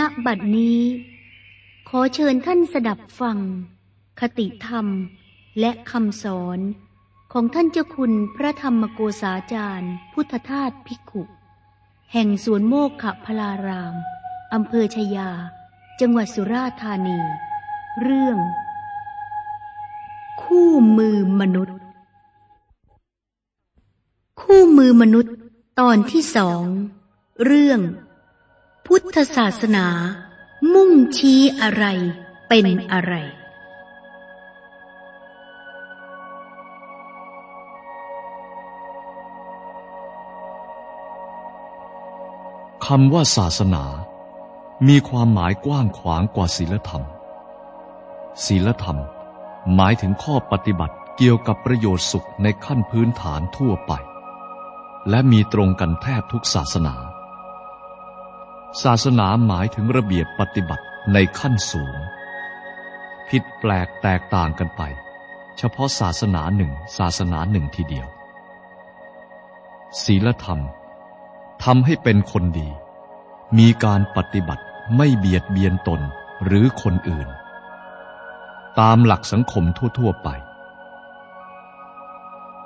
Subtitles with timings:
[0.00, 0.80] ณบัดนี้
[1.88, 3.38] ขอเชิญท่านสดับฟัง
[4.20, 4.86] คติธรรม
[5.60, 6.58] และคำสอน
[7.32, 11.22] ของท่านเจ้าคุณพระธรรมโกษาจารย์ พุทธทาสภิกขุ
[12.12, 13.94] แห่งสวนโมกขพลาราม
[14.52, 15.30] อำเภอชยา
[16.00, 17.18] จังหวัดสุราษฎร์ธานี
[18.02, 18.38] เรื่อง
[20.42, 21.78] คู่มือมนุษย์
[24.40, 25.34] คู่มือมนุษย์
[25.80, 26.64] ตอนที่สอง
[27.46, 27.80] เรื่อง
[28.94, 29.86] พุทธศาสนา
[30.74, 31.84] มุ่งชี้อะไร
[32.48, 33.14] เป็นอะไร
[42.86, 43.84] คำว่าศาสนา
[44.88, 47.02] มีความหมายกว้างขวางกว่าศีลธรรม
[48.46, 48.98] ศีลธรรม
[49.74, 53.92] หมายถึงข้อปฏิบัติเกี่ยวกับประโยชน์สุขในขั้นพื้นฐานทั่วไป
[55.10, 56.96] และมีตรงกันแทบทุกศาสนา
[58.82, 61.96] ศาสนาหมายถึงระเบียบปฏิบัติในขั้นสูง
[63.28, 64.82] ผิดแปลกแตกต่างกันไป
[65.58, 68.06] เฉพาะศาสนาหนึ่งศาสนาหนึ่งทีเดียว
[70.02, 70.60] ศีลธรรม
[71.64, 72.68] ทำให้เป็นคนดี
[73.58, 74.64] มีการปฏิบัติ
[74.96, 76.00] ไม่เบียดเบียนตน
[76.44, 77.28] หรือคนอื่น
[78.80, 79.64] ตามหลักสังคม
[79.98, 80.28] ทั่ว ๆ ไป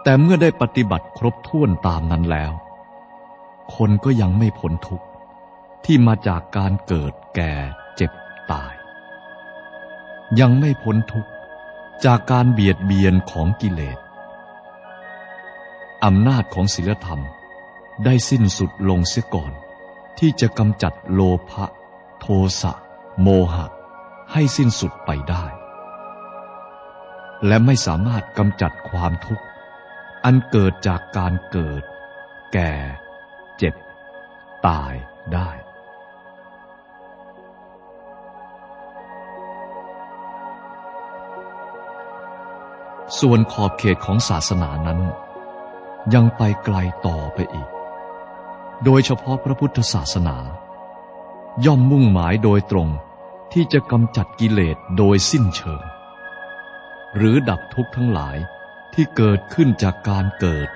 [0.02, 2.52] แต่เมื่อได้ปฏิบัติครบถ้วนตามนั้นแล้ว
[3.76, 5.06] คนก็ยังไม่พ้นทุกข์
[5.84, 7.52] ที่มาจากการเกิดแก่
[7.96, 8.12] เจ็บ
[8.50, 8.74] ตาย
[10.40, 11.30] ยังไม่พ้นทุกข์
[12.04, 13.98] จากการเบียดเบียนของกิเลส
[16.04, 17.22] อำนาจของศีลธรรม
[18.04, 19.52] ได้สิ้นสุดลงเสียก่อน
[20.18, 21.64] ที่จะกำจัดโลภะ
[22.20, 22.26] โท
[22.60, 22.72] สะ
[23.20, 23.66] โมหะ
[24.32, 25.44] ให้สิ้นสุดไปได้
[27.46, 29.44] และไม่สามารถกำจัดความทุกข์
[30.24, 31.82] อันเกิดจากการเกิด
[32.52, 32.72] แก่
[33.58, 33.74] เจ็บ
[34.66, 34.92] ตาย
[35.34, 35.50] ได้
[43.20, 45.00] ส่วนขอบเขตของศาสนานั้น
[46.14, 46.76] ยังไปไกล
[47.06, 47.68] ต่อไปอีก
[48.84, 50.36] โดยเฉพาะพระพุทธศาสนา
[51.66, 52.88] ย่อมมุ่งหมายโดยตรง
[53.52, 55.82] ที่จะกำจัดกิเลสโดยสิ้นเชิง
[57.16, 58.36] หรือดับทุกข์ทั้งหลาย
[58.94, 60.68] ที่เกิดขึ้นจากการเกิด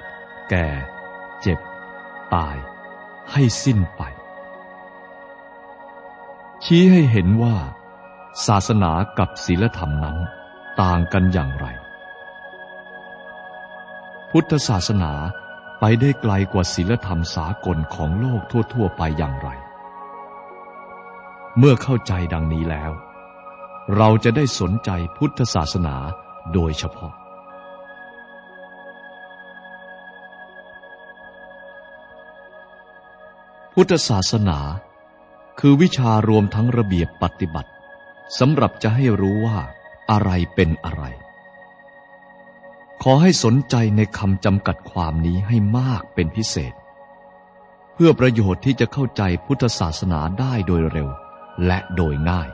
[0.50, 0.68] แก่
[1.40, 1.58] เจ็บ
[2.34, 2.56] ตาย
[3.32, 4.02] ให้สิ้นไป
[6.64, 7.56] ชี้ให้เห็นว่า
[8.46, 10.16] ศาสนากับศีลธรรมนั้น
[10.80, 11.66] ต่างกันอย่างไร
[14.32, 15.12] พุทธศาสนา
[15.80, 19.48] ไปได้ไกลกว่าศีลธรรมสากลของโลกทั่ว ๆ ไปอย่างไร
[21.58, 22.92] เมื่อเข้าใจดังนี้แล้ว
[23.96, 25.96] เราจะได้สนใจพุทธศาสนา
[26.54, 27.12] โดยเฉพาะ
[33.74, 34.58] พุทธศาสนา
[35.60, 37.70] คือวิชารวมทั้งระเบียบปฏิบัติ
[38.38, 39.58] สำหรับจะให้รู้ว่า
[40.10, 41.04] อะไรเป็นอะไร
[43.02, 46.74] ขอให้สนใจในคำจำกัดความนี้ให้มากเป็นพิเศษ
[47.94, 51.08] เพื่อประโยชน์ที่จะเข้าใจพุทธศาสนาได้โดยเร็ว
[51.66, 52.48] และโดยง่าย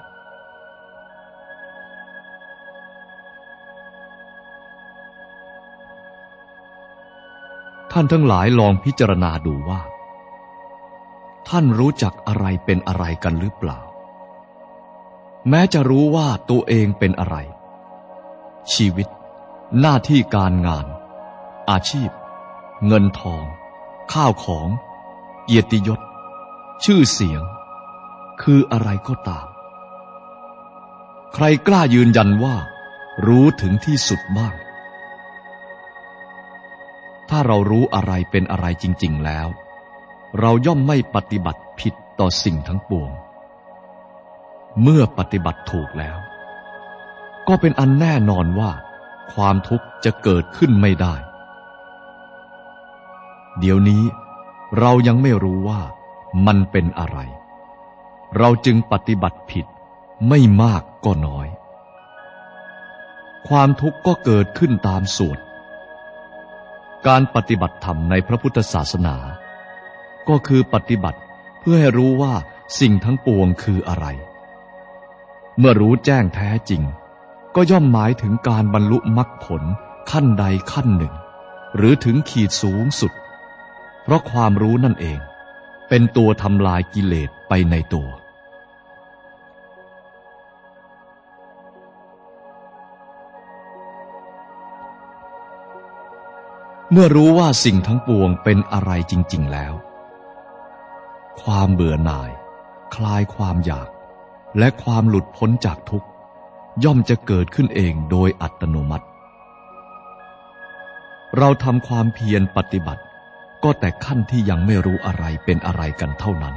[7.93, 9.81] ท่านทั้งหลายลองพิจารณาดูว่า
[11.49, 13.81] ท่านรู้จักอะไรเป็นอะไรกันหรือเปล่า
[15.49, 17.37] แม้จะรู้ว่าตัวเองเป็นอะไร
[18.75, 19.09] ชีวิต
[19.81, 20.87] หน้าที่การงาน
[21.71, 22.11] อาชีพ
[22.87, 23.45] เงินทอง
[24.13, 24.69] ข้าวของ
[25.45, 26.01] เกียรติยศ
[26.85, 27.43] ชื่อเสียง
[28.43, 29.47] คืออะไรก็ตาม
[31.35, 32.57] ใครกล้ายืนยันว่า
[33.27, 34.55] รู้ถึงที่สุดบ้าง
[37.29, 39.49] ถ้าเรารู้อะไรเป็นอะไรจริง ๆ แล้ว
[40.41, 43.11] เราย่อมไม่ปฏิบัติผิดต่อสิ่งทั้งปวง
[44.83, 46.19] เมื่อปฏิบัติถูกแล้ว
[47.49, 48.71] ก็เป็นอันแน่นอนว่า
[49.33, 51.15] ความทุกข์จะเกิดขึ้นไม่ได้
[53.59, 54.03] เดี๋ยวนี้
[54.79, 55.81] เรายังไม่รู้ว่า
[56.47, 57.19] มันเป็นอะไร
[58.39, 59.67] เราจึงปฏิบัติผิด
[60.29, 61.49] ไม่มากก็น้อย
[63.49, 65.39] ความทุกข์ก็เกิดขึ้นตามส่วน
[67.07, 69.17] การปฏิบัติธรรมในพระพุทธศาสนา
[70.29, 71.21] ก็คือปฏิบัติ
[71.61, 72.35] เพื่อให้รู้ว่า
[72.81, 74.07] สิ่งทั้งปวงคืออะไร
[75.59, 76.83] เมื่อรู้แจ้งแท้จริง
[77.71, 79.63] ย่อมหมายถึงการบรรลุมรรคผล
[80.11, 81.15] ขั้นใดขั้นหนึ่ง
[81.77, 83.13] หรือถึงขีดสูงสุด
[84.03, 85.19] เพราะความรู้นั่นเอง
[85.89, 88.09] เป็นตัวทำลายกิเลสไปในตัว
[96.91, 99.75] เมื่อรู้ว่าสิ่งทั้งปวงเป็นอะไรจริง ๆ แล้ว
[101.43, 102.31] ความเบื่อหน่าย
[102.95, 103.89] คลายความอยาก
[104.59, 106.09] และความหลุดพ้นจากทุกข์
[106.85, 109.07] ย่อมจะเกิดขึ้นเองโดยอัตโนมัติ
[111.39, 113.03] เราทำความเพียรปฏิบัติ
[113.65, 116.57] ก็แต่ขั้นที่ยังไม่รู้อะไรเป็นอะไรกันเท่านั้น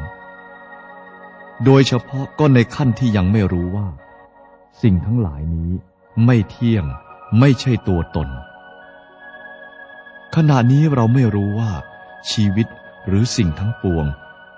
[1.65, 3.87] โดยเฉพาะก็ในขั้นที่ยังไม่รู้ว่า
[4.81, 5.71] สิ่งทั้งหลายนี้
[6.25, 6.85] ไม่เที่ยง
[7.39, 8.29] ไม่ใช่ตัวตน
[10.35, 11.71] ขณะนี้เราไม่รู้ว่า
[12.31, 12.67] ชีวิต
[13.07, 14.05] หรือสิ่งทั้งปวง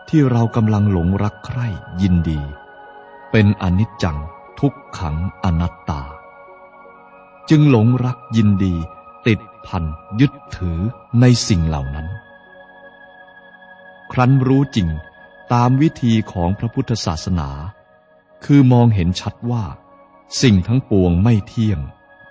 [0.10, 1.68] ที่เรากำลังหลงรักใคร่
[2.02, 2.42] ยินดี
[3.32, 4.18] เป็นอนิจจัง
[4.60, 6.02] ทุกขังอนัตตา
[7.50, 8.76] จึงหลงรักยินดี
[9.28, 9.84] ติดพัน
[10.20, 10.80] ยึดถือ
[11.22, 12.08] ในสิ่งเหล่านั้น
[14.12, 14.88] ครั้นรู้จริง
[15.54, 17.50] ตามวิธีของพระพุทธศาสนา
[18.46, 19.64] คือมองเห็นชัดว่า
[20.42, 21.80] สิ่งทั้งปวงไม่เที่ยง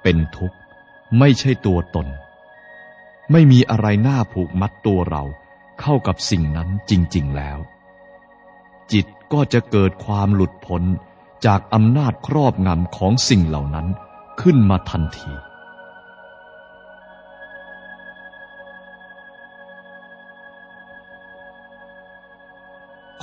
[0.03, 0.59] เป็นทุกข์
[1.19, 2.07] ไม่ใช่ตัวตน
[3.33, 5.25] ไม่มีอะไรน่าผูกมัดตัวเรา
[5.81, 7.59] เข้ากับสิ่งนั้นจริง ๆแล้ว
[8.93, 10.83] จิตก็จะเกิดความหลุดพ้น
[11.47, 13.87] จากอำนาจครอบงำของสิ่งเหล่านั้น
[14.41, 15.33] ขึ้นมาทันที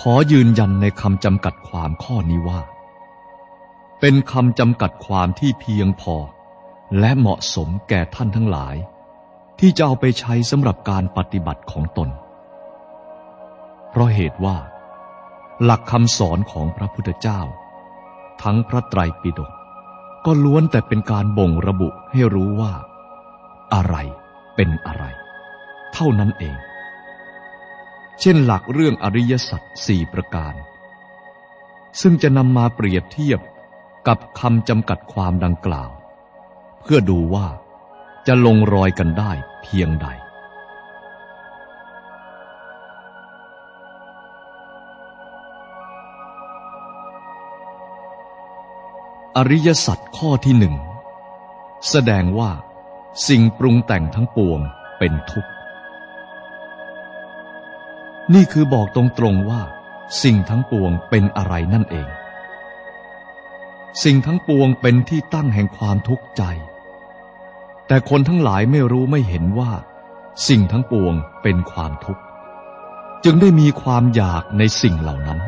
[0.01, 2.59] ขอยืนยันในคำจำกัดความข้อนี้ว่า
[3.99, 6.15] เป็นคำจำกัดความที่เพียงพอ
[6.99, 8.75] และเหมาะสมแก่ท่านทั้งหลาย
[9.59, 12.09] ที่จะเอาไปใช้สำหรับการปฏิบัติของตน
[13.89, 14.57] เพราะเหตุว่า
[15.63, 17.41] หลักคำสอนของพระพุทธเจ้า
[18.45, 19.51] ทั้งพระไตรปิฎก
[20.25, 22.73] ก็ล้วนแต่เป็นการบ่งระบุให้รู้ว่า
[23.73, 23.95] อะไร
[24.55, 25.03] เป็นอะไร
[25.93, 26.57] เท่านั้นเอง
[28.21, 30.53] เช่นหลักเรื่องอริยสัจสี่ประการ
[32.01, 33.39] ซึ่งจะนำมาเปรียบเทียบ
[34.07, 35.91] กับคำจำกัดความดังกล่าว
[36.81, 37.47] เพื่อดูว่า
[38.27, 39.31] จะลงรอยกันได้
[39.63, 40.07] เพียงใด
[49.39, 50.75] อริยสัจข้อที่หนึ่ง
[51.89, 52.51] แสดงว่า
[53.27, 54.59] สิ่งปรุงแต่งทั้งปวง
[54.99, 55.51] เป็นทุกข์
[58.33, 59.61] นี่คือบอกตรงๆว่า
[60.23, 62.07] สิ่งทั้งปวงเป็นอะไรนั่นเอง
[64.03, 66.43] สิ่งทั้งปวงเป็นที่ตั้งแห่งความทุกข์ใจ
[67.87, 69.71] แต่คนทั้งหลายไม่รู้ไม่เห็นว่า
[70.47, 71.13] สิ่งทั้งปวง
[71.43, 72.21] เป็นความทุกข์
[73.23, 75.39] จึงได้มีความอยากในสิ่งเหล่านั้น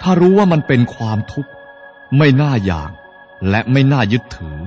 [0.00, 1.50] ถ้ารู้ว่ามันเป็นความทุกข์
[2.18, 2.90] ไม่น่าอยาก
[3.50, 4.58] และไม่น่ายึดถือ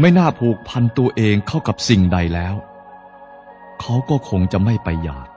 [0.00, 2.54] ไม่น่าผูกพันตัวเองเข้ากับสิ่งใดแล้ว
[3.80, 5.28] เขาก็คงจะไม่ไปอยาก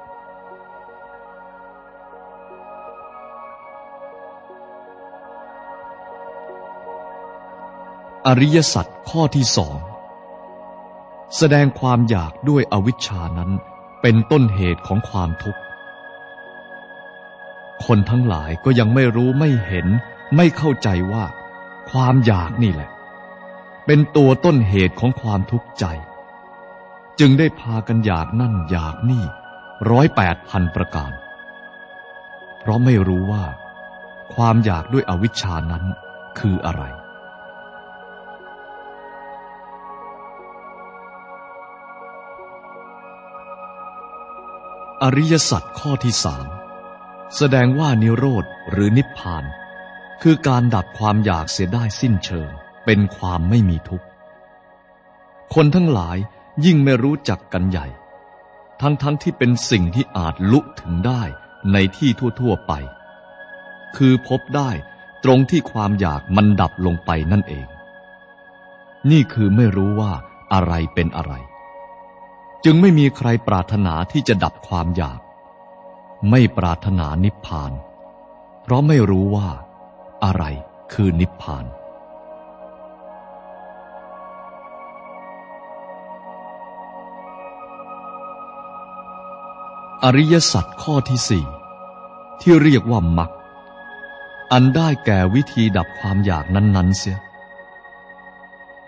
[8.27, 9.77] อริยสัจข้อที่สอง
[11.37, 13.51] แสดงความอยากด้วยอวิชชานั้น
[14.01, 15.61] เป็นต้นเหตุของความทุกข์
[17.85, 19.87] คนทั้งหลายก็ยังไม่รู้ไม่เห็น
[20.35, 21.25] ไม่เข้าใจว่า
[21.91, 22.89] ความอยากนี่แหละ
[23.85, 25.85] เป็นตัวต้นเหตุของความทุกข์ใจ
[27.19, 29.23] จึงได้พากันอยากนั่นอยากนี่
[29.91, 31.11] ร้อยแปดพันประการ
[32.59, 33.43] เพราะไม่รู้ว่า
[34.35, 35.83] ความอยากด้วยอวิชชานั้น
[36.39, 36.83] คืออะไร
[45.03, 46.45] อริยสัจข้อที่สาม
[47.35, 49.43] แสดงว่านิโรธหรือนิพพาน
[50.21, 52.49] คือการดับความอยากเสียได้สิ้นเชิง
[52.85, 54.07] เป็นความไม่มีทุกข์
[55.53, 56.17] คนทั้งหลาย
[56.65, 57.87] ยิ่งไม่รู้จักกันใหญ่
[58.81, 61.23] ทั้งๆทที่เป็นสิ่งที่อาจลุถึงได้
[61.73, 62.73] ในที่ทั่วๆไป
[63.97, 64.69] คือพบได้
[65.23, 67.67] ตรงที่ความอยากมันดับลงไปนั่นเอง
[69.11, 70.11] นี่คือไม่รู้ว่า
[70.53, 71.33] อะไรเป็นอะไร
[72.63, 75.19] จึงไม่มีใครปรารถนาที่จะดับความอยาก
[76.29, 77.71] ไม่ปรารถนานิพพาน
[78.61, 79.49] เพราะไม่รู้ว่า
[80.23, 80.43] อะไร
[80.93, 81.65] คือนิพพาน
[90.03, 91.45] อริยสัจข้อที่สี่
[92.41, 93.31] ที่เรียกว่ามัก
[94.51, 97.17] อันได้แก่วิธีดับความอยากนั้น ๆ เสีย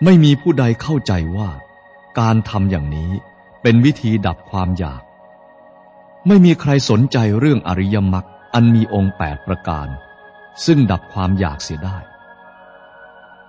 [0.04, 1.50] ไม่มีผู้ใดเข้าใจว่า
[2.20, 3.10] การทำอย่างนี้
[3.62, 5.02] เป็นวิธีดับความอยาก
[6.26, 9.88] ไม่มีใครสนใจเรื่องอริยมรรคอันมีองค์แปดประการ
[10.64, 11.98] ซึ่งดับความอยากเสียได้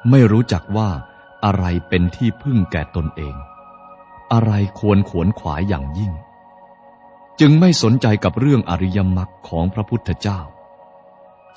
[0.09, 0.89] ไม่รู้จักว่า
[1.45, 3.35] อะไรเป็นที่พึ่งแก่ตนเอง
[4.33, 6.13] อะไรควรขวนขวายอย่างยิ่ง
[7.39, 10.39] จึงไม่สนใจกับเรื่องอริยมรรคของพระพุทธเจ้า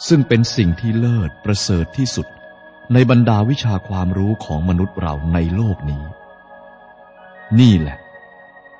[0.09, 2.27] ซึ่งเป็นสิ่งที่เลิศประเสริฐที่สุด
[2.93, 6.05] ในบรรดาวิชาความรู้ของมนุษย์เราในโลกนี้
[7.61, 7.99] นี่แหละ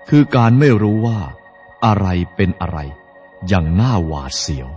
[0.09, 1.21] คือการไม่รู้ว่า
[1.85, 2.79] อะไรเป็นอะไร
[3.49, 4.69] อย่างน่าหวาดเสียว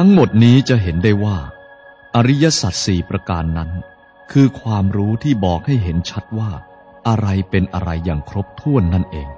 [0.00, 1.38] ทั้งหมดนี้จะเห็นได้ว่า
[2.14, 3.70] อริยสัจสี่ประการนั้น
[4.32, 6.50] คือความรู้ที่บอกให้เห็นชัดว่า
[7.08, 9.28] อะไรเป็นอะไรอย่างครบถ้วนนั่นเอง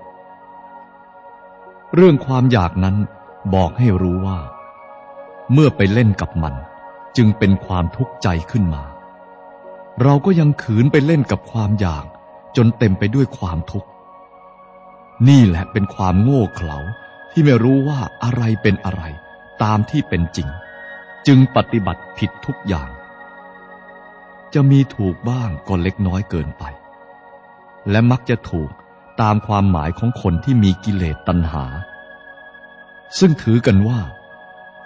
[1.95, 2.97] เรื่องความอยากนั้น
[3.55, 4.39] บอกให้รู้ว่า
[5.53, 6.55] เมื่อไปเล่นกับมัน
[7.17, 8.83] จึงเป็นความทุกข์ใจขึ้นมา
[10.03, 12.05] เราก็ยังขืนไปเล่นกับความอยาก
[12.57, 13.89] จนเต็มไปด้วยความทุกข์
[15.29, 16.79] นี่แหละเป็นความโง่เขลา
[17.31, 19.05] ที่ไม่รู้ว่าอะไรเป็นอะไร
[19.63, 20.49] ตามที่เป็นจริง
[21.27, 22.91] จึงปฏิบัติผิดทุกอย่าง
[24.55, 26.65] จะมีถูกบ้างก็เล็กน้อยเกินไป
[27.91, 28.71] และมักจะถูก
[29.21, 31.65] ตามความหมายของคนที่มีกิเลสตัณหา
[33.19, 34.01] ซึ่งถือกันว่า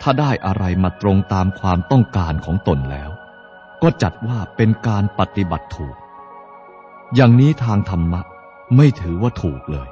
[0.00, 3.10] ถ้าได้อะไรมาตรงตามความต้องการของตนแล้ว
[3.82, 5.96] ก็จัดว่าเป็นการปฏิบัติถูก
[7.14, 8.20] อย่างนี้ทางธรรมะ
[8.76, 9.88] ไม่ถือว่าถูกเลย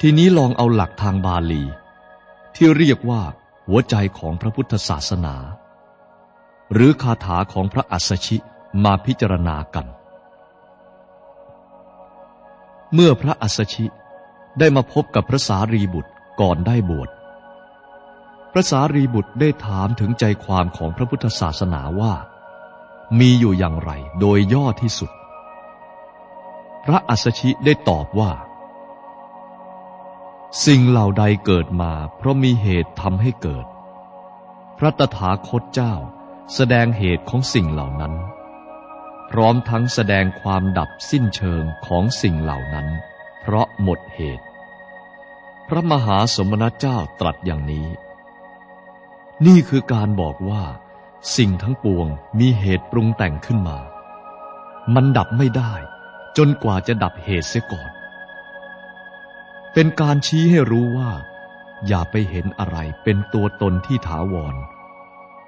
[0.00, 1.64] ทีนี้ลองเอาหลักทางบาลี
[2.54, 3.22] ที่เรียกว่า
[3.66, 5.36] หัวใจของพระพุทธศาสนา
[6.72, 8.36] หรือคาถาของพระอัสสชิ
[8.84, 9.86] มาพิจารณากัน
[12.94, 13.86] เมื่อพระอัสสชิ
[14.58, 16.10] ได้มาพบกับพระสารีบุตร
[16.40, 17.08] ก่อนได้บวช
[18.52, 22.14] พระสารีบุตรได้ถามถึงใจความของพระพุทธศาสนาว่า
[23.18, 25.10] มีอยู่อย่างไรโดยย่อที่สุด
[26.84, 28.30] พระอัสสชิได้ตอบว่า
[30.64, 33.66] สิ่งเหล่าใดเกิดมา เพราะมีเหตุทำให้เกิด
[34.78, 35.94] พระตถาคตเจ้า
[36.54, 38.14] แสดงเหตุของสิ่งเหล่านั้น
[39.30, 42.88] พร้อมทั้งแสดงความดับสิ้นเชิงของสิ่งเหล่านั้น
[43.40, 44.44] เพราะหมดเหตุ
[45.68, 47.88] พระมหาสมณเจ้าตรัสอย่างนี้
[49.46, 50.62] นี่คือการบอกว่า
[51.36, 52.06] สิ่งทั้งปวง
[52.40, 53.78] มีเหตุปรุงแต่งขึ้นมา
[54.94, 55.74] มันดับไม่ได้
[56.36, 57.90] จนกว่าจะดับเหตุเสียก่อน
[59.78, 61.10] เป็นการชี้ให้รู้ว่า
[61.86, 64.54] อย่าไปเห็นอะไรเป็นตัวตนที่ถาวร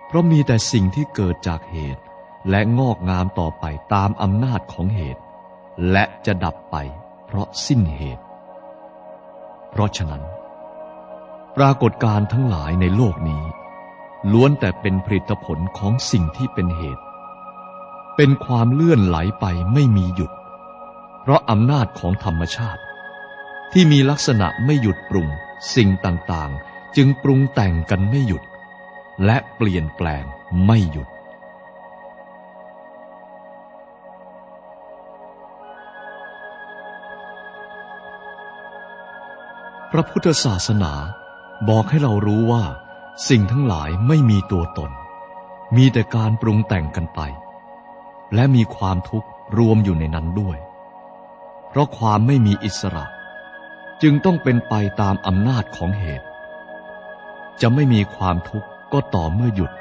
[0.06, 2.02] เพราะมีแต่สิ่งที่เกิดจากเหตุ
[2.50, 5.22] และงอกงามต่อไปตามอำนาจของเหตุ
[5.90, 6.76] และจะดับไป
[7.26, 8.24] เพราะสิ้นเหตุ
[9.70, 10.22] เพราะฉะนั้น
[11.56, 13.42] ปรากฏการทั้งหลายในโลกนี้
[14.32, 17.04] ล้วนแต่เป็นผลิตผลของสิ่งที่เป็นเหตุ
[18.16, 20.32] เป็นความเลื่อนไหลไปไม่มีหยุด
[21.20, 22.82] เพราะอำนาจของธรรมชาติ
[23.72, 25.28] ที่มีลักษณะไม่หยุดปรุง
[25.74, 28.42] สิ่งต่างๆ จึงปรุงแต่งกันไม่หยุด
[29.24, 30.24] และเปลี่ยนแปลง
[30.66, 31.08] ไม่หยุด
[39.92, 40.92] พระพุทธศาสนา
[41.68, 42.64] บอกให้เรารู้ว่า
[43.28, 44.90] สิ่งทั้งหลายไม่มีตัวตน
[45.76, 47.20] มีแต่การปรุงแต่งกันไป
[48.34, 50.58] และมีความทุกข์รวมอยู่ในนั้นด้วย
[51.68, 53.04] เพราะความไม่มีอิสระ
[54.02, 56.26] จึงต้องเป็นไปตามอำนาจของเหตุ
[57.60, 59.72] จะไม่มีความทุกข์ก็ต่อเมื่อหยุด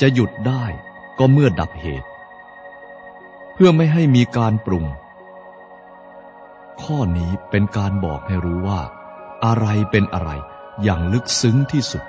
[0.00, 0.64] จะหยุดได้
[1.18, 2.08] ก็เมื่อดับเหตุ
[3.52, 4.86] เพื่อไม่ให้มีการปรุง
[6.82, 8.80] ข้อนี้เป็นการบอกให้รู้ว่า
[9.44, 10.30] อะไรเป็นอะไร
[10.82, 12.04] อย่างลึกซึ้งที่สุด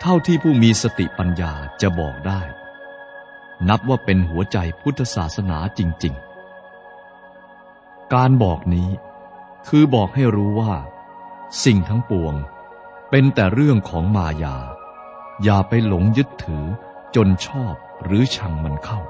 [0.00, 1.52] เท่าที่ผู้มีสติปัญญา
[1.82, 2.40] จะบอกได้
[3.68, 6.14] นับว่าเป็นหัวใจพุทธศาสนาจริง
[6.98, 8.88] ๆ การบอกนี้
[9.68, 10.74] คือบอกให้รู้ว่า
[11.64, 12.34] สิ่งทั้งปวง
[13.10, 14.56] เป็นแต่เรื่องของมายา
[15.42, 16.64] อย่าไปหลงยึดถือ
[17.16, 19.00] จนชอบหรือชังมันเข้า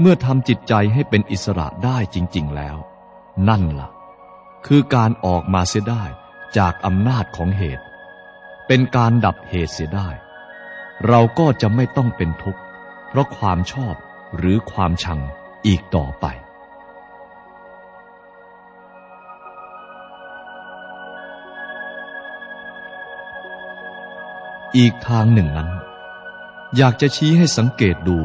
[0.00, 2.76] เมื่อทำจิตใจให้เป็นอิสระได้จริง ๆแล้ว
[3.48, 3.90] นั่นละ่ะ
[4.66, 6.04] คือการออกมาเสียได้
[6.58, 7.84] จากอำนาจของเหตุ
[8.66, 10.08] เป็นการดับเหตุเสียได้
[11.08, 12.60] เราก็จะไม่ต้องเป็นทุกข์
[13.08, 13.94] เพราะความชอบ
[14.36, 15.20] หรือความชัง
[15.66, 16.26] อีกต่อไป
[24.76, 25.70] อีกทางหนึ่งนั้น
[26.76, 28.18] อยากจะชี้ให้สังเกตดู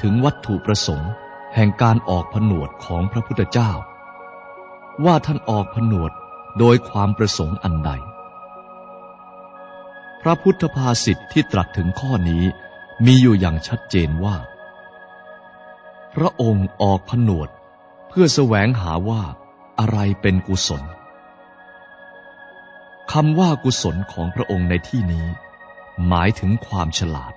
[0.00, 1.12] ถึงวัตถุประสงค์
[1.54, 3.70] แห่งการออกผนวดของพระพุทธเจ้า
[5.04, 6.12] ว่าท่านออกผนวด
[6.58, 7.90] โดยความประสงค์อันใด
[10.20, 12.44] พระพุทธภาษิตที่ตรัสถึงข้อนี้
[13.04, 14.36] มีอยู่อย่างชัดเจนว่า
[16.14, 17.48] พระองค์ออกผนวด
[18.08, 19.22] เพื่อแสวงหาว่า
[19.78, 20.82] อะไรเป็นกุศล
[23.12, 25.26] คำว่ากุศลของพระองค์ในที่นี้
[26.06, 27.34] หมายถึงความฉลาด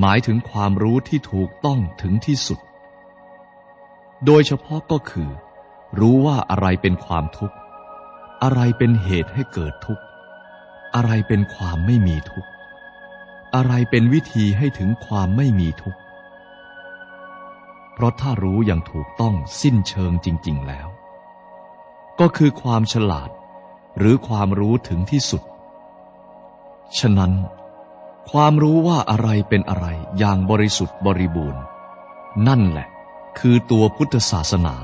[0.00, 2.60] หมายถึงความรู้ที่ถูกต้องถึงที่สุด
[4.26, 5.30] โดยเฉพาะก็คือ
[6.00, 7.56] รู้ว่าอะไรเป็นความทุกข์
[8.42, 10.04] อะไรเป็นเหตุให้เกิดทุกข์
[10.94, 12.50] อะไรเป็นความไม่มีทุกข์
[13.54, 16.00] อะไรเป็นวิธีให้ถึงความไม่มีทุกข์
[17.92, 20.88] เพราะถ้ารู้อย่างถูกต้องสิ้นเชิงจริง ๆแล้ว
[22.20, 23.30] ก็คือความฉลาด
[23.98, 25.42] หรือความรู้ถึงที่สุด
[26.98, 27.32] ฉะนั้น
[28.30, 29.86] ความรู้ว่าอะไรเป็นอะไร
[30.18, 31.62] อย่างบริสุทธิ์บริบูรณ์
[32.48, 32.88] นั่นแหละ
[33.38, 34.74] คือตัวพุทธศาสนา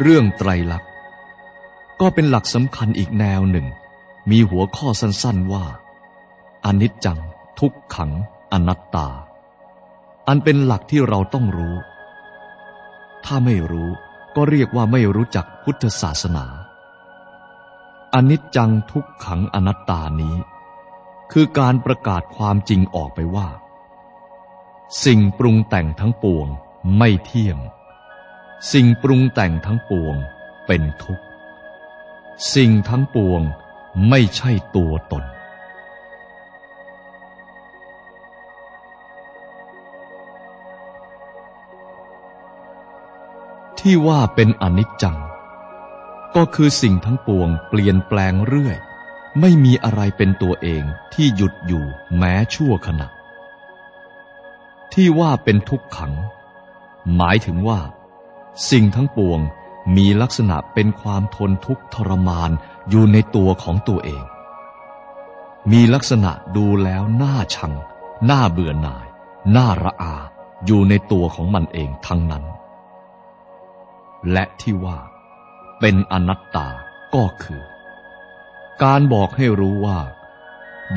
[0.00, 0.90] เรื่องไตรลักษณ์
[2.00, 3.66] ก็เป็นหลักสำคัญอีกแนวหนึ่ง
[4.30, 5.64] มีหัวข้อสั้นๆว่า
[6.64, 7.20] อนิจจัง
[7.58, 8.12] ทุกขัง
[8.52, 9.08] อนัตตา
[10.28, 11.74] อันเป็นหลักที่เราต้องรู้
[13.24, 13.90] ถ้าไม่รู้
[14.36, 16.46] ก็เรียกว่าไม่รู้จักพุทธศาสนา
[18.14, 20.36] อนิจจังทุกขังอนัตตานี้
[21.32, 23.48] คือการประกาศความจริงออกไปว่า
[25.04, 26.46] สิ่งปรุงแต่งทั้งปวง
[26.98, 27.58] ไม่เที่ยง
[28.72, 30.14] สิ่งปรุงแต่งทั้งปวง
[30.66, 31.24] เป็นทุกข์
[32.54, 33.42] สิ่งทั้งปวง
[34.08, 35.24] ไม่ใช่ตัวตน
[43.82, 45.18] ที่ว่าเป็นอนิจจัง
[46.36, 48.76] ก็คือสิ่งทั้งปวงเปลี่ยนแปลงเรื่อย
[49.40, 50.82] ไม่มีอะไรเป็นตัวเอง
[51.14, 51.84] ที่หยุดอยู่
[52.16, 53.08] แม้ชั่วขณะ
[54.94, 56.12] ที่ว่าเป็นทุกขัง
[57.16, 57.80] หมายถึงว่า
[58.70, 59.40] สิ่งทั้งปวง
[59.96, 62.50] มีลักษณะเป็นความทนทุกข์ทรมาน
[62.90, 64.24] อยู่ในตัวของตัวเอง
[65.72, 67.74] มีลักษณะดูแล้วน่าชัง
[68.30, 69.06] น่าเบื่อหน่าย
[69.56, 70.14] น่าระอา
[70.66, 72.44] อยู่ในตัวของมันเองทั้งนั้น
[74.32, 74.98] และที่ว่า
[75.80, 76.68] เป็นอนัตตา
[77.14, 77.62] ก็คือ
[78.82, 79.98] การบอกให้รู้ว่า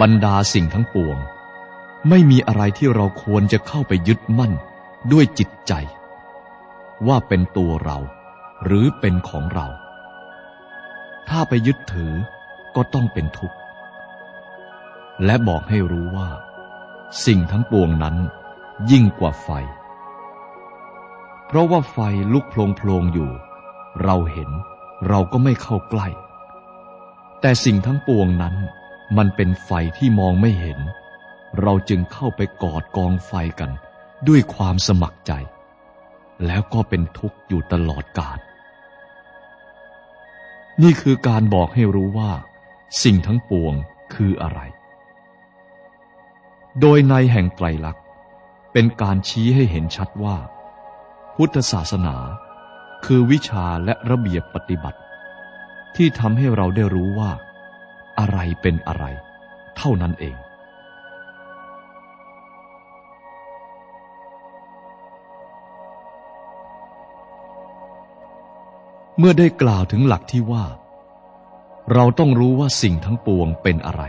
[0.01, 1.17] บรรดาสิ่งทั้งปวง
[2.09, 4.53] ไม่มีอะไรที่เราควรจะเข้าไปยึดมั่น
[5.11, 5.73] ด้วยจิตใจ
[7.07, 7.97] ว่าเป็นตัวเรา
[8.65, 9.67] หรือเป็นของเรา
[11.29, 12.13] ถ้าไปยึดถือ
[12.75, 13.57] ก็ต้องเป็นทุกข์
[15.25, 16.29] และบอกให้รู้ว่า
[17.25, 18.15] สิ่งทั้งปวงนั้น
[18.91, 19.49] ยิ่งกว่าไฟ
[21.47, 21.97] เพราะว่าไฟ
[22.33, 23.31] ลุกโพลงๆอยู่
[24.03, 24.49] เราเห็น
[25.07, 26.07] เราก็ไม่เข้าใกล้
[27.41, 28.55] แต่สิ่งทั้งปวงนั้น
[29.17, 30.79] มันเป็นไฟที่มองไม่เห็น
[31.61, 33.71] เราจึงเข้าไปกอดกองไฟกัน
[34.27, 35.31] ด้วยความสมัครใจ
[36.45, 38.37] แล้วก็เป็นทุกข์อยู่ตลอดกาล
[40.81, 42.31] นี่คือการบอกให้รู้ว่า
[43.03, 43.73] สิ่งทั้งปวง
[44.13, 44.59] คืออะไร
[46.81, 48.03] โดยในแห่งไตรลักษณ์
[48.73, 50.37] เป็นการชี้ให้เห็นชัดว่า
[51.39, 52.15] พุทธศาสนา
[53.05, 54.99] คือวิชาและระเบียบปฏิบัติ
[55.95, 57.31] ที่ทำให้เราได้รู้ว่า
[58.19, 59.05] อะไรเป็นอะไร
[59.77, 60.37] เท่านั้นเอง
[69.17, 70.65] เมื่อได้กล่าวถึงหลักที่ว่า
[71.93, 74.03] เราต้องรู้ว่าสิ่งทั้งปวงเป็นอะไร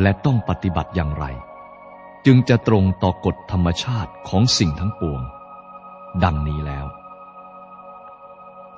[0.00, 1.24] และต้องปฏิบัติอย่างไร
[2.26, 5.22] จึงจะตรงต่อกฎธรรมชาติของสิ่งทั้งปวง
[6.24, 6.86] ดังนี้แล้ว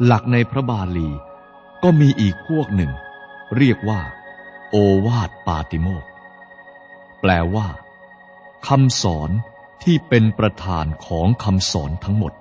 [0.05, 1.11] หลักในพระบาลี
[1.83, 2.93] ก็มีอีกพวกหนึ่ง
[3.57, 4.01] เรียกว่า
[4.71, 6.05] โอวาทปาติโมก
[7.21, 7.69] แปลว่า
[8.69, 9.31] คำสอน
[9.83, 12.33] ที่เป็นประธานของคำสอนทั้งหมด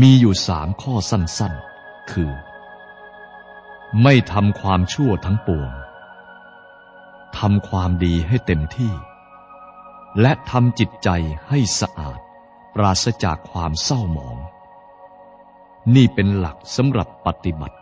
[0.00, 2.32] มีอยู่สามข้อสั้นๆ คือ
[4.02, 5.70] ไม่ทำความชั่วทั้งปวง
[7.38, 8.92] ทำความดีให้เต็มที่
[10.20, 11.08] และทำจิตใจ
[11.48, 12.20] ให้สะอาด
[12.76, 14.36] ปราศจากความเศร้าหมอง
[15.94, 17.76] นี่เป็นหลักสำหรับปฏิบัติ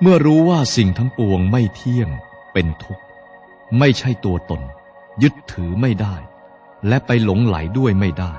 [0.00, 2.08] เมื่อรู้ว่าสิ่งทั้งปวงไม่เที่ยง
[2.52, 3.04] เป็นทุกข์
[3.78, 4.60] ไม่ใช่ตัวตน
[5.22, 6.16] ยึดถือไม่ได้
[6.88, 8.32] และไปหลงไหลด้วยไม่ได้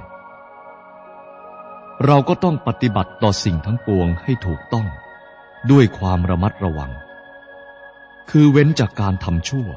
[2.05, 4.87] เราก็ต้องปฏิบัติต่อสิ่งทั้งปวงให้ถูกต้อง
[5.71, 6.91] ด้วยความระมัดระวัง
[8.29, 9.67] คือเว้นจากการทำชั่ว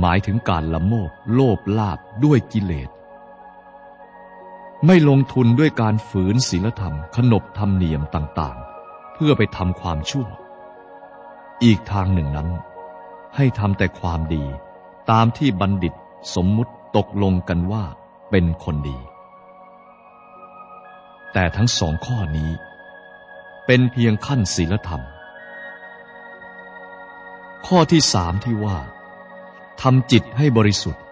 [0.00, 2.90] หมายถึงการละโมบโลภลาบด้วยกิเลส
[4.86, 10.26] ไม่ลงทุนด้วยการฝืนศีลธรรม ขนบธรรมเนียมต่างๆ เพื่อไปทำความชั่ว
[11.64, 12.48] อีกทางหนึ่งนั้น
[13.36, 14.44] ให้ทำแต่ความดี
[15.10, 15.94] ตามที่บัณฑิต
[16.34, 17.84] สมมุติตกลงกันว่า
[18.30, 18.98] เป็นคนดี
[21.32, 22.50] แต่ทั้งสองข้อนี้
[23.66, 25.02] เป็นเพียงขั้นศีลธรรม
[27.66, 28.78] ข้อที่สามที่ว่า
[29.82, 31.02] ทำจิตให้บริสุทธิ์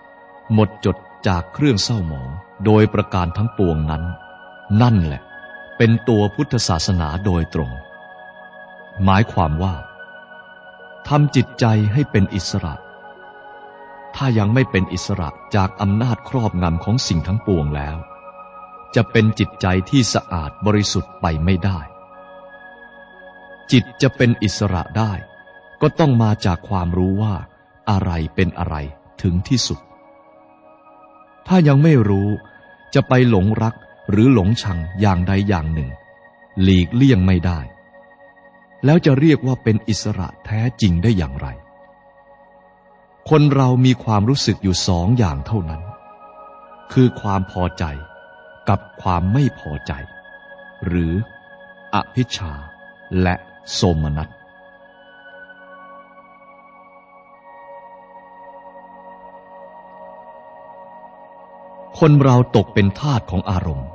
[0.55, 0.97] หมดจด
[1.29, 2.31] จากเครื่องเศร้าหมอง
[2.65, 4.03] โดยประการทั้งปวงนั้น
[4.83, 5.23] นั่นแหละ
[5.77, 7.71] เป็นตัวพุทธศาสนาโดยตรง
[9.05, 9.75] หมายความว่า
[11.09, 12.75] ทำจิตใจให้เป็นอิสระ
[14.17, 17.97] ถ้ายังไม่เป็นอิสระจากอำนาจครอบงำของสิ่งทั้งปวงแล้ว
[18.95, 21.79] จะเป็นจิตใจที่สะอาดบริสุทธิ์ไปไม่ได้
[23.73, 25.13] จิตจะเป็นอิสระได้
[25.83, 27.35] ก็ต้องมาจากความรู้ว่า
[27.91, 28.77] อะไรเป็นอะไร
[29.23, 29.81] ถึงที่สุด
[31.47, 32.29] ถ้ายังไม่รู้
[32.95, 33.75] จะไปหลงรัก
[34.11, 35.91] หรือหลงชังอย่างใดอย่างหนึ่ง
[36.63, 37.61] หลีกเลี่ยงไม่ได้
[38.85, 41.49] แล้วจะเรียกว่าเป็นอิสระแท้จริงได้อย่างไร
[43.31, 45.83] คนเรามีความรู้สึกอยู่สองอย่างเท่านั้น
[46.93, 47.85] คือความพอใจ
[48.69, 49.93] กับความไม่พอใจ
[50.87, 51.13] หรือ
[51.95, 52.53] อภิชา
[53.23, 53.35] และ
[53.75, 54.29] โสมนัส
[61.99, 63.89] คนเราตกเป็นทาสของอารมณ์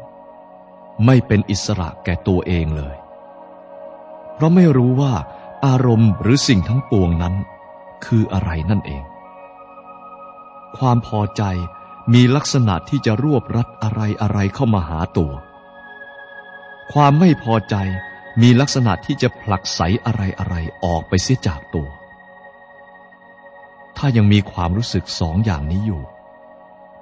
[1.06, 2.96] ไม่เป็นอิสระแก่ตัวเองเลย
[4.34, 5.14] เพราะไม่รู้ว่า
[5.66, 7.36] อารมณ์หรือสิ่งทั้งปวงนั้น
[8.06, 9.04] คืออะไรนั่นเอง
[10.78, 11.44] ความพอใจ
[12.14, 15.32] มีลักษณะที่จะรวบรัดอะไรอะไรเข้ามาหาตัว
[16.94, 17.76] ความไม่พอใจ
[18.42, 21.88] มีลักษณะที่จะผลักไสอะไรอะไรออกไปเสียจากตัว
[23.98, 26.02] ถ้ายังมีความรู้สึกสองอย่างนี้อยู่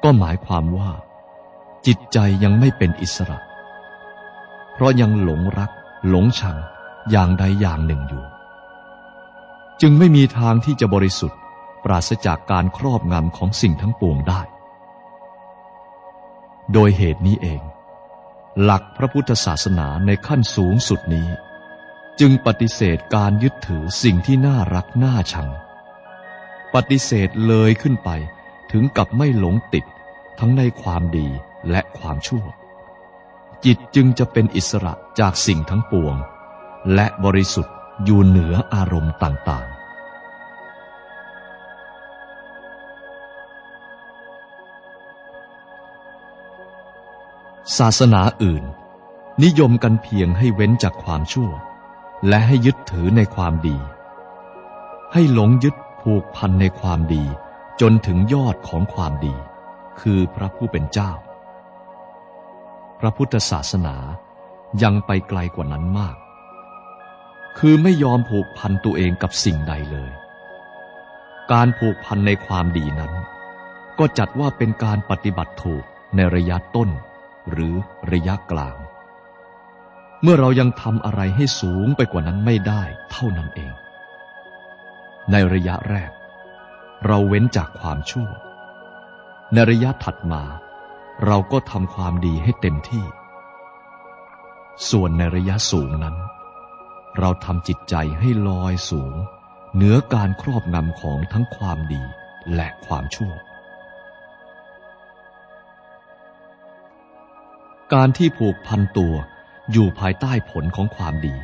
[0.08, 0.92] ก็หมายความว่า
[1.88, 3.40] จิตใจยังไม่เป็นอิสระ
[4.74, 5.72] เพราะยังหลงรัก
[6.10, 6.58] หลงชัง
[7.12, 8.26] อย่างใดอย่างหนึ่งอยู่
[9.82, 11.40] จึงไม่มีทางที่จะบริสุทธิ์
[11.84, 14.42] ปราศจากการครอบงำของสิ่งทั้งปวงได้
[16.74, 17.62] โดยเหตุนี้เอง
[18.64, 21.28] หลักพระพุทธศาสนาในขั้นสูงสุดนี้
[22.20, 25.50] จึงปฏิเสธการยึดถือสิ่งที่น่ารักน่าชัง
[26.74, 28.10] ปฏิเสธเลยขึ้นไป
[28.72, 29.86] ถึงกับไม่หลงติด
[30.40, 31.28] ทั้งในความดี
[31.70, 32.46] และความชั่ว
[33.66, 36.16] จิตจึงจะเป็นอิสระจากสิ่งทั้งปวง
[36.94, 39.76] และบริสุทธิ์อยู่เหนืออารมณ์ต่างๆ
[47.78, 48.64] ศาสนาอื่น
[49.44, 51.52] นิยมกันเพียงให้เว้นจากความชั่ว
[52.28, 53.78] และให้ยึดถือในความดี
[55.14, 57.24] ให้หลงยึดผูกพันในความดี
[57.82, 59.36] จนถึงยอดของความดี
[60.02, 61.12] คือพระผู้เป็นเจ้า
[63.00, 63.98] พระพุทธศาสนา
[64.84, 66.18] ยังไปไกลกว่านั้นมาก
[67.58, 70.12] คือไม่ยอมผูกพันตัวเองกับสิ่งใดเลย
[71.52, 73.14] การผูกพันในความดีนั้น
[74.00, 75.84] ก็จัดว่าเป็นการปฏิบัติถูก
[76.16, 76.90] ในระยะต้น
[77.52, 77.74] หรือ
[78.12, 78.78] ระยะกลาง
[80.22, 83.74] เมื่อเรายังทำอะไรให้สูงไปกว่านั้นไม่ได้เท่านั้นเอง
[85.32, 86.12] ในระยะแรก
[87.06, 88.30] เราเว้นจากความชั่ว
[89.54, 90.44] ในระยะถัดมา
[91.26, 93.06] เราก็ทำความดีให้เต็มที่
[94.90, 96.16] ส่วนในระยะสูงนั้น
[97.20, 99.16] เราทำจิตใจให้ลอยสูง
[99.76, 102.04] เหนือการครอบงำของทั้งความดี
[102.56, 103.34] และความชั่ว
[107.94, 109.14] การที่ผูกพันตัว
[109.72, 111.36] อยู่ภายใต้ผลของความดี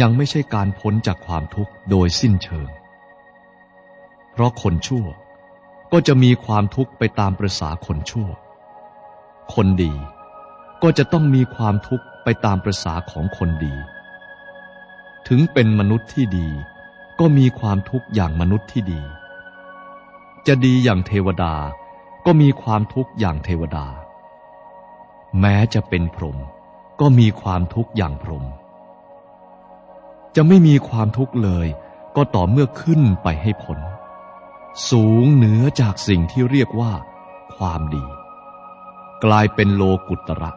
[0.00, 2.68] ยังไม่ใช่การพ้นจากความทุกข์โดยสิ้นเชิง
[4.32, 5.06] เพราะคนชั่ว
[5.92, 8.28] ก็จะมีความทุกข์ไปตามประษาคนชั่ว
[9.54, 9.92] คนดี
[10.82, 13.74] ก็จะต้องมีความทุกข์ไปตามประษาของคนดี
[15.28, 16.48] ถึงเป็นมนุษย์ที่ดี
[17.20, 19.00] ก็มีความทุกข์อย่างมนุษย์ที่ดี
[20.46, 21.54] จะดีอย่างเทวดา
[22.26, 23.86] ก็มีความทุกข์อย่างเทวดา
[25.40, 26.38] แม้จะเป็นพรหม
[27.00, 28.44] ก็มีความทุกข์อย่างพรหม
[30.36, 31.66] จะไม่มีความทุกข์เลย
[32.16, 33.78] ก็ต่อเมื่อขึ้นไปให้ผล
[34.90, 36.92] สูงเหนือจากสิ่งที่เรียกว่า
[37.56, 38.04] ความดี
[39.24, 40.52] กลายเป็นโลกุตระ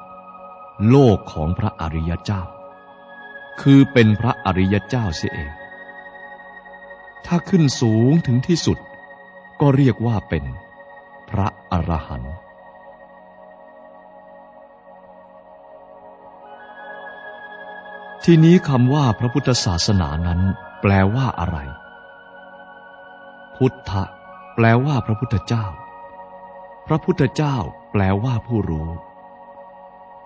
[0.89, 2.41] โลกของพระอริยเจ้า
[3.62, 5.51] คือเป็นพระอริยเจ้าเสียเอง
[7.25, 8.78] ถ้าขึ้นสูงถึงที่สุด
[9.62, 10.43] ก็เรียกว่าเป็น
[11.30, 12.36] พระอรหันต์
[18.23, 20.41] ทีนี้คำว่าพระพุทธศาสนานั้น
[20.82, 21.58] แปลว่าอะไร
[23.57, 24.03] พุทธะ
[24.55, 25.65] แปลว่าพระพุทธเจ้า
[26.87, 27.55] พระพุทธเจ้า
[27.91, 28.89] แปลว่าผู้รู้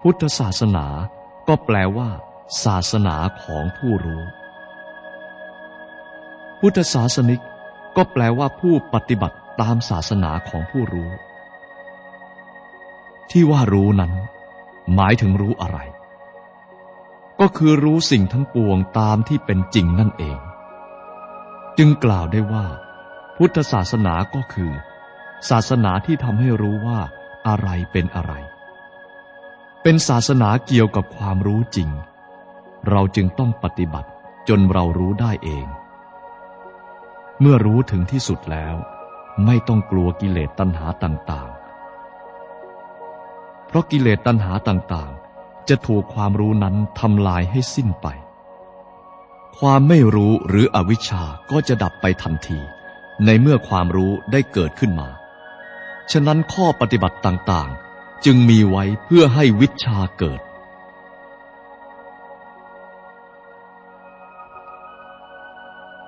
[0.02, 0.86] พุทธศาสนา
[1.48, 2.10] ก็แปลว่า
[2.64, 4.24] ศาสนาของผู้รู้
[6.60, 7.42] พุทธศาสนิก
[7.98, 11.12] ก็แปลว่าผู้ปฏิบัติตามศาสนาของผู้รู้
[13.32, 14.14] ที่ว่ารู้นั้น
[14.96, 15.80] หมายถึงรู้อะไร
[17.40, 20.40] ก็คือรู้สิ่งทั้งปวงตามที่เป็นจริงนั่นเอง
[21.78, 22.66] จึงกล่าวได้ว่า
[23.42, 24.72] พุทธศาสนาก็คือ
[25.50, 27.00] ศาสนาที่ทำให้รู้ว่า
[27.48, 28.34] อะไรเป็นอะไร
[29.84, 31.90] เป็นศาสนาเกี่ยวกับความรู้จริง
[32.90, 34.10] เราจึงต้องปฏิบัติ
[34.50, 35.68] จนเรารู้ได้เอง
[37.40, 38.76] เมื่อรู้ถึงที่สุดแล้ว
[39.46, 48.08] ไม่ต้องกลัวกิเลสตัณหาต่างๆ เพราะกิเลสตัณหาต่างๆ จะถูกความรู้นั้นทำลายให้สิ้นไป
[49.60, 52.62] ความไม่รู้หรืออวิชชาก็จะดับไปทันที
[53.26, 55.10] ในเมื่อความรู้ได้เกิดขึ้นมา
[56.12, 60.42] ฉะนั้นข้อปฏิบัติต่างๆ จึงมีไว้เพื่อให้วิชาเกิด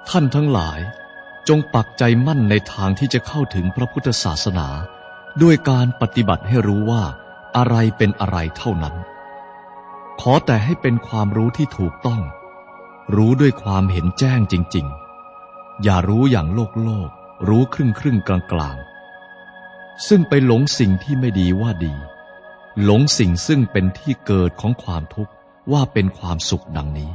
[0.10, 0.80] ท่านทั้งหลาย
[1.50, 4.68] จงปักใจมั่นในทางที่จะเข้าถึงพระพุทธศาสนา
[5.42, 7.04] ด้วยการปฏิบัติให้รู้ว่า
[7.58, 8.96] อะไรเป็นอะไรเท่านั้น
[10.22, 12.22] ขอแต่ให้เป็นความรู้ที่ถูกต้อง
[13.16, 15.01] รู้ด้วยความเห็นแจ้งจริง ๆ
[15.84, 17.10] อย่ารู้อย่างโลกโลก
[17.48, 18.78] รู้ครึ่งครึ่งกลางกลาง
[20.08, 21.94] ซึ่งไปหลงสิ่งที่ไม่ดีว่าดี
[22.84, 25.34] หลงสิ่งซึ่งเป็นที่เกิดของความทุกข์
[25.72, 27.12] ว่าเป็นความสุขดังนี้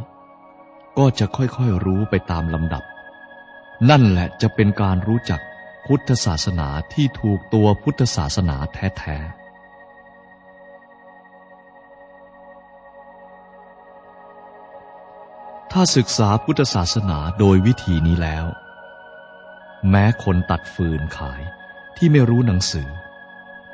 [0.98, 2.84] ก็จะค่อยๆรู้ไปตามลำดับ
[3.90, 5.40] นั่นแหละจะเป็นการรู้จัก
[5.86, 9.45] พุทธศาสนาที่ถูกตัวพุทธศาสนาแท้ๆ
[15.78, 18.46] ถ้าศึกษาพุทธศาสนาโดยวิธีนี้แล้ว
[19.90, 21.42] แม้คนตัดฟืนขาย
[21.96, 22.88] ที่ไม่รู้หนังสือ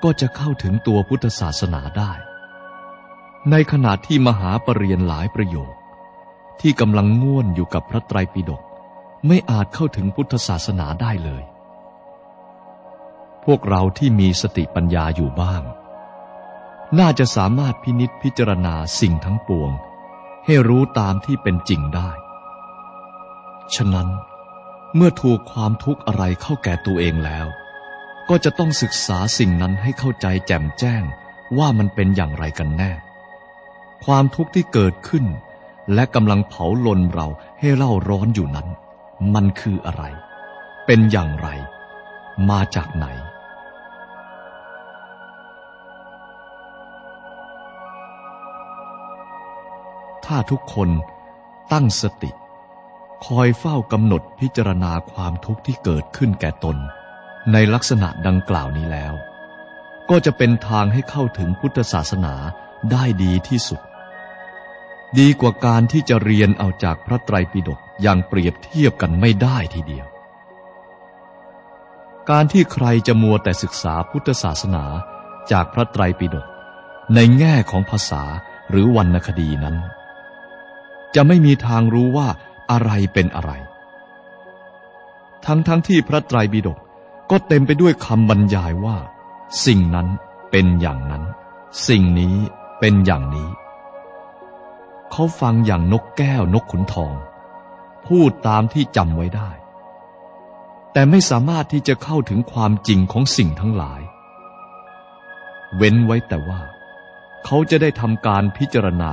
[0.03, 2.12] ก็จะเข้าถึงตัวพุทธศาสนาได้
[3.51, 5.75] ในขณะที่มหาปรริญญาหลายประโยค
[6.61, 8.62] ที่กำลังง่วนอยู่กับพระไตรปิฎก
[9.27, 11.43] ไม่อาจเข้าถึงพุทธศาสนาได้เลย
[13.45, 15.62] พวกเราที่มีสติปัญญาอยู่บ้าง
[16.99, 19.73] น่าจะสามารถพินิษพิจารณาสิ่งทั้งปวง
[20.45, 22.11] ให้รู้ตามที่เป็นจริงได้
[23.75, 24.09] ฉะนั้น
[24.97, 27.47] เมื่อถูกความทุกข์อะไรเข้าแก่ตัวเองแล้ว
[28.29, 31.03] ก็จะต้องศึกษาสิ่งนั้นให้เข้าใจแจ่มแจ้ง
[31.59, 32.93] ว่ามันเป็นอย่างไรกันแน่
[34.05, 35.27] ความทุกข์ที่เกิดขึ้น
[35.95, 37.27] และกำลังเผาลนเรา
[37.59, 38.69] ให้เล่าร้อนอยู่นั้น
[39.35, 40.03] มันคืออะไร
[40.87, 41.49] เป็นอย่างไร
[42.51, 50.90] มาจากไหนาทุกคน
[51.73, 52.31] ตั้งสติ
[53.27, 56.77] คอยเฝ้ากำหนดพิจารณาความทุกข์ที่เกิดขึ้นแก่ตน
[57.53, 59.14] ในลักษณะดังกล่าวนี้แล้ว
[60.11, 62.35] ก็จะเป็นทางให้เข้าถึงพุทธศาสนา
[62.92, 63.81] ได้ดีที่สุด
[65.18, 70.07] ดีกว่าการที่จะเรียนเอาจากพระไตรปิฎกอย่างเปรียบเทียบกันไม่ได้ทีเดียว
[72.31, 74.85] การที่ใครจะมัวแต่ศึกษาพุทธศาสนา
[75.53, 76.47] จากพระไตรปิฎก
[77.14, 78.23] ในแง่ของภาษา
[78.71, 79.77] หรือวรรณคดีนั้น
[81.14, 82.29] จะไม่มีทางรู้ว่า
[82.70, 83.53] อะไรเป็นอะไร
[85.46, 86.79] ทั้งทั้งที่พระไตรปิฎก
[87.31, 88.96] ก็เต็มไปด้วยคำบรรยายว่า
[89.66, 90.09] สิ่งนั้น
[90.51, 91.25] เป็นอย่างนั้น
[91.88, 92.37] สิ่งนี้
[92.81, 93.51] เป็นอย่างนี้
[95.11, 97.14] เขาฟังอย่างนกแก้วนกขุนทอง
[98.07, 99.51] พูดตามที่จำไว้ได้
[100.92, 104.01] แต่ไม่สามารถที่จะเข้าถึงความจริงของสิ่งทั้งหลาย
[105.77, 106.61] เว้นไว้แต่ว่า
[107.44, 109.12] เขาจะได้ทำการพิจารณา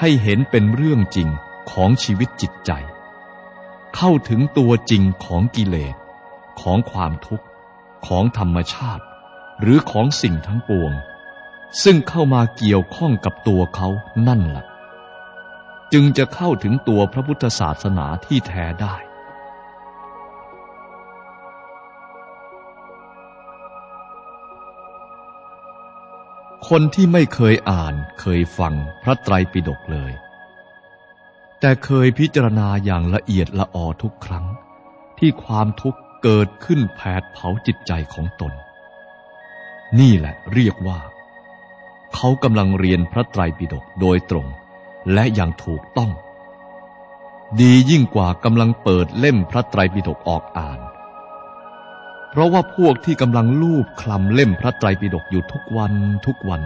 [0.00, 1.28] ให้เห็นเป็นเรื่องจริง
[1.70, 2.72] ของชีวิตจิตใจ
[3.96, 5.94] เข้าถึงตัวจริงของกิเลส
[6.60, 7.46] ของความทุกข์
[8.06, 9.04] ของธรรมชาติ
[9.60, 10.92] หรือของสิ่งทั้งปวง
[11.82, 13.88] ซึ่งเข้ามาเกี่ยวข้องกับตัวเขา
[14.28, 14.66] นั่นแหละ
[15.92, 18.96] จึงจะเข้าถึงตัวพระพุทธศาสนาที่แท้ได้
[26.68, 30.12] คนที่ไม่เคยอ่านเคยฟังพระไตรปิฎกเลย
[31.60, 34.46] แต่เคยพิจารณาอย่างละเอียดละออทุกครั้ง
[35.18, 38.52] ที่ความทุกข์เกิดขึ้นแผดเผาจิตใจของตน
[39.98, 41.00] นี่แหละเรียกว่า
[42.14, 44.46] เขากำลังเรียนพระไตรปิฎกโดยตรง
[45.12, 46.10] และอย่างถูกต้อง
[47.60, 50.80] ดียิ่งกว่ากำลังเปิดเล่มพระไตรปิฎกออกอ่าน
[52.36, 55.94] เพราะว่าพวกที่กำลังลูบคลำเล่มพระไตรปิฎกอยู่ทุกวัน
[56.26, 56.62] ทุกวัน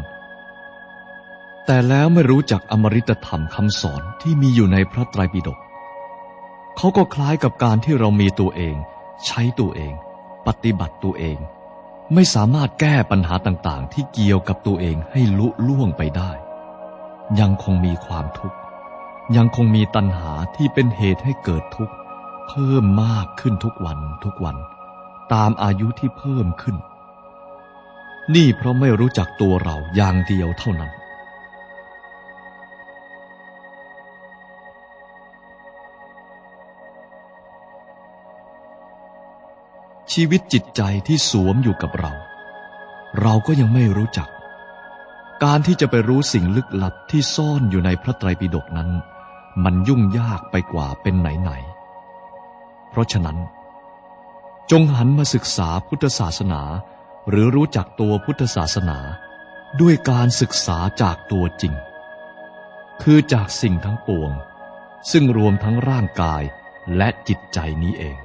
[1.67, 5.59] แต่แล้วไม่รู้จักอมริตธรรมคำสอนที่มีอยู่ในพระไตรปิฎก
[6.77, 8.77] เขาก็คล้ายกับการที่เรามีตัวเอง
[9.27, 9.93] ใช้ตัวเอง
[10.47, 11.39] ปฏิบัติตัวเอง
[12.15, 16.31] ไม่สามารถแก้ปัญหาต่างๆ ที่เกี่ยวกับตัวเองให้ลุล่วงไปได้
[17.41, 18.57] ยังคงมีความทุกข์
[19.37, 21.95] ยังคงมีตัณหาที่เป็นเหตุให้เกิดทุกข์
[22.49, 24.59] เพิ่มมากขึ้นทุกวันทุกวัน
[25.33, 26.77] ตามอายุที่เพิ่มขึ้น
[28.35, 30.93] นี่เพราะไม่รู้จักตัวเราอย่างเดียวเท่านั้น
[40.13, 42.13] ชีวิตจิตใจที่สวมอยู่กับเรา
[43.21, 44.29] เราก็ยังไม่รู้จัก
[45.45, 48.91] การที่จะไปรู้สิ่งลึกลับที่ซ่อนอยู่ในพระไตรปิฎกนั้น
[49.65, 53.39] มันยุ่งยากไปกว่าเป็นไหนๆเพราะฉะนั้น
[54.71, 56.63] จงหันมาศึกษาพุทธศาสนา
[57.29, 58.99] หรือรู้จักตัวพุทธศาสนา
[59.81, 61.75] ด้วยการศึกษาจากตัวจริง
[63.03, 64.33] คือจากสิ่งทั้งปวง
[65.11, 66.43] ซึ่งรวมทั้งร่างกาย
[66.97, 68.19] และจิตใจนี้เอง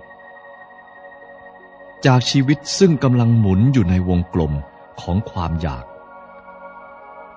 [2.06, 4.54] จากชีวิตซึ่งกำลังหมุนอยู่ในวงกลม
[5.02, 5.86] ของความอยาก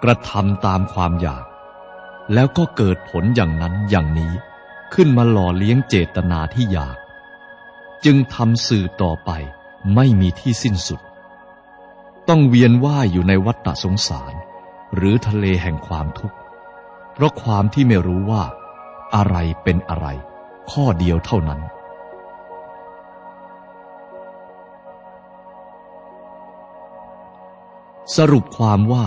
[0.03, 1.45] กระทำตามความอยาก
[2.35, 4.33] แล้วก็เกิดผลอย่างนั้นอย่างนี้
[4.95, 6.97] ขึ้นมาหล่อเลี้ยงเจตนาที่อยาก
[8.05, 9.31] จึงทำสื่อต่อไป
[9.95, 11.01] ไม่มีที่สิ้นสุด
[12.29, 14.35] ต้องเวียนว่ายอยู่ในวัฏฏะสงสาร
[14.95, 16.37] หรือทะเลแห่งความทุกข์
[17.13, 18.43] เพราะความที่ไม่รู้ว่า
[19.15, 20.07] อะไรเป็นอะไร
[20.71, 21.61] ข้อเดียวเท่านั้น
[28.17, 29.05] สรุปความว่า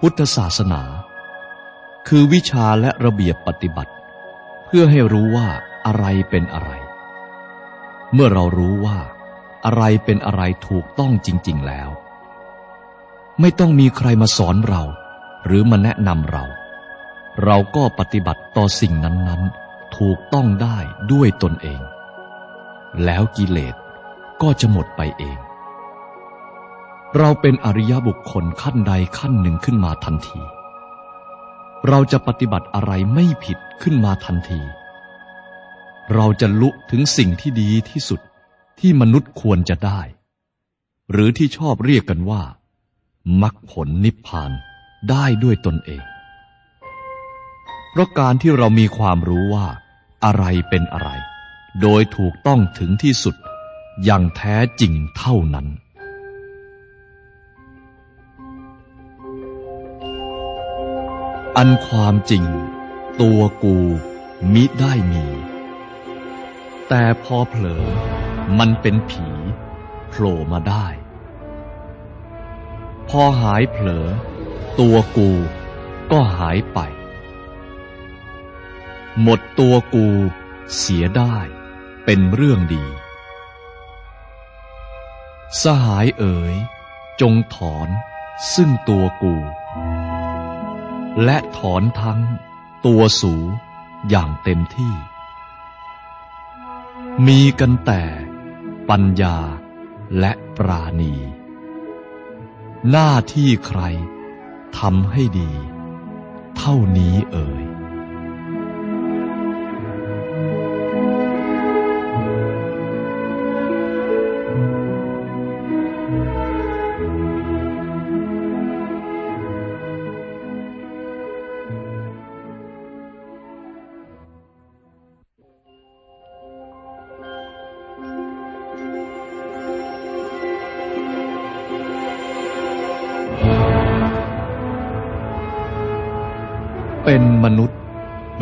[0.00, 0.82] พุทธศาสนา
[2.08, 3.92] คือวิชาและระเบียบปฏิบัติ
[4.64, 5.48] เพื่อให้รู้ว่า
[5.86, 6.70] อะไรเป็นอะไร
[8.14, 8.98] เมื่อเรารู้ว่า
[9.64, 11.88] อะไรเป็นอะไรถูกต้องจริง ๆแล้ว
[13.40, 14.82] ไม่ต้องมีใครมาสอนเรา
[15.44, 16.44] หรือมาแนะนำเรา
[17.44, 20.78] เราก็ปฏิบัติต่อสิ่งนั้นๆ ถูกต้องได้
[21.12, 21.80] ด้วยตนเอง
[23.04, 23.74] แล้วกิเลส
[24.42, 25.38] ก็จะหมดไปเอง
[27.18, 30.40] เราเป็นอริยบุคคลขั้นใดขั้นหนึ่งขึ้นมาทันที
[31.88, 34.60] เราจะปฏิบัติอะไรไม่ผิดขึ้นมาทันที
[36.12, 38.20] เราจะลุถึงสิ่งที่ดีที่สุด
[38.80, 40.00] ที่มนุษย์ควรจะได้
[41.10, 42.42] หรือที่ชอบเรียกกันว่า
[43.42, 44.52] มรรคผลนิพพาน
[45.10, 46.04] ได้ด้วยตนเอง
[47.90, 49.66] เพราะการที่เรามีความรู้ว่า
[50.24, 51.10] อะไรเป็นอะไร
[51.80, 53.36] โดยถูกต้องถึงที่สุด
[54.04, 55.66] อย่างแท้จริงเท่านั้น
[61.56, 62.44] อันความจริง
[63.20, 63.76] ตัวกู
[64.52, 65.24] มิได้มี
[66.88, 67.84] แต่พอเผลอ
[68.58, 69.26] มันเป็นผี
[70.08, 70.86] โผล่มาได้
[73.08, 74.06] พอหายเผลอ
[74.80, 75.30] ตัวกู
[76.12, 76.78] ก็หายไป
[79.22, 80.06] หมดตัวกู
[80.76, 81.36] เสียได้
[82.04, 82.84] เป็นเรื่องดี
[85.62, 86.54] สหายเอ๋ย
[87.20, 87.88] จงถอน
[88.54, 89.34] ซึ่งตัวกู
[91.24, 92.20] และถอนทั้ง
[92.86, 93.34] ตัวสู
[94.08, 94.94] อย่างเต็มที่
[97.26, 98.02] มีกันแต่
[98.88, 99.36] ปัญญา
[100.18, 101.14] และปราณี
[102.90, 103.80] หน้าที่ใคร
[104.78, 105.50] ทำให้ดี
[106.56, 107.64] เท่านี้เอ่ย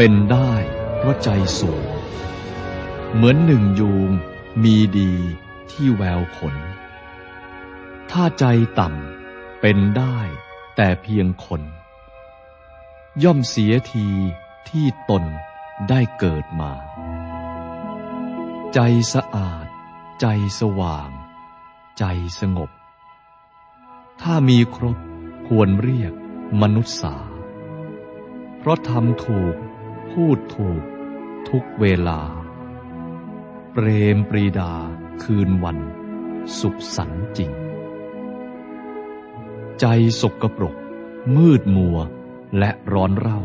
[0.05, 0.55] เป็นได้
[0.99, 1.85] เพราะใจสูง
[3.15, 4.11] เหมือนหนึ่งยูง
[4.63, 5.13] มีดี
[5.73, 6.57] ที่แววขน
[8.11, 8.45] ถ้าใจ
[8.79, 10.19] ต่ำเป็นได้
[10.77, 11.63] แต่เพียงคน
[13.25, 14.09] ย่อมเสียที
[14.69, 15.25] ที่ตน
[15.89, 16.73] ได้เกิดมา
[18.75, 18.81] ใจ
[19.15, 19.67] สะอาด
[20.21, 20.27] ใจ
[20.61, 21.11] สว่าง
[21.99, 22.05] ใจ
[22.41, 22.71] สงบ
[24.23, 24.99] ถ้ามีครบ
[25.47, 26.13] ควรเรียก
[26.61, 27.17] มนุษย์สา
[28.59, 29.57] เพราะทำถูก
[30.13, 30.83] พูดถูก
[31.49, 32.21] ทุกเวลา
[33.73, 33.87] เปร
[34.17, 34.73] มปรีดา
[35.23, 35.79] คืนวัน
[36.61, 37.51] สุขสันจริง
[39.81, 39.85] ใจ
[40.21, 40.77] สกปรก
[41.37, 41.99] มืดมัว
[42.59, 43.41] และร้อนเร่า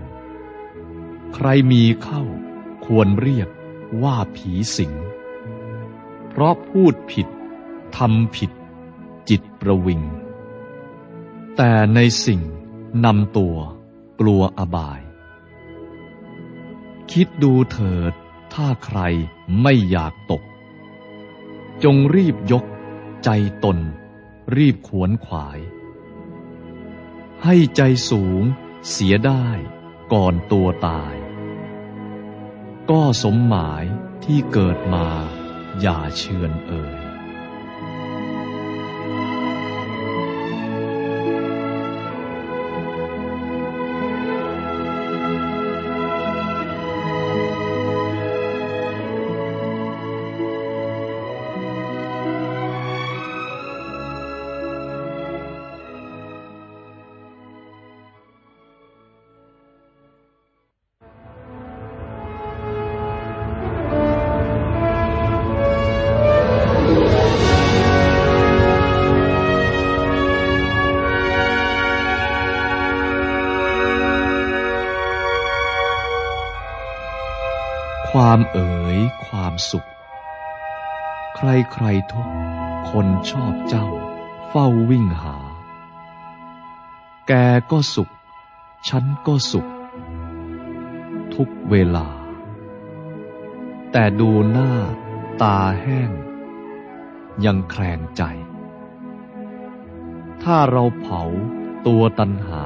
[1.34, 2.24] ใครมีเข้า
[2.86, 3.49] ควรเรียก
[4.03, 4.93] ว่าผีสิง
[6.28, 7.28] เพราะพูดผิด
[7.97, 8.51] ทำผิด
[9.30, 10.01] จิตประวิง
[11.57, 12.41] แต่ในสิ่ง
[13.05, 13.55] นำตัว
[14.20, 15.01] กลัวอบาย
[17.12, 18.14] คิดดูเถิด
[18.53, 18.99] ถ้าใคร
[19.62, 20.43] ไม่อยากตก
[21.84, 22.66] จงรีบยก
[23.24, 23.30] ใจ
[23.64, 23.78] ตน
[24.58, 25.60] รีบขวนขวาย
[27.43, 28.43] ให้ใจสูง
[28.89, 29.47] เสียได้
[30.14, 31.16] ก่อนตัวตาย
[32.89, 33.86] ก็สมหมาย
[34.24, 35.08] ที่เกิดมา
[35.82, 37.07] อย่าเชือนเอ่ย
[81.58, 82.28] ใครใครทุก
[82.89, 83.88] คนชอบเจ้า
[84.49, 85.38] เฝ้าวิ่งหา
[87.28, 87.34] แก
[87.72, 88.10] ก็สุข
[88.89, 89.68] ฉันก็สุข
[91.36, 92.08] ทุกเวลา
[93.91, 94.72] แต่ดูหน้า
[95.41, 96.12] ตาแห้ง
[97.45, 98.24] ยังแคลงใจ
[100.43, 101.24] ถ้าเราเผา
[101.88, 102.64] ตัวตันหา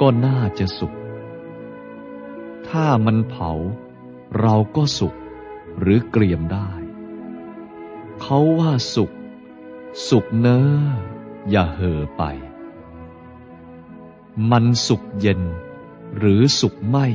[0.00, 0.94] ก็น่าจะสุข
[2.68, 3.50] ถ้ามันเผา
[4.40, 5.14] เราก็สุข
[5.78, 6.68] หรือเกลียมได้
[8.22, 9.10] เขาว่าสุข
[10.08, 10.66] สุขเนอ้อ
[11.50, 12.22] อย่าเห่อไป
[14.50, 15.42] มันสุขเย็น
[16.18, 17.06] หรือสุขไม่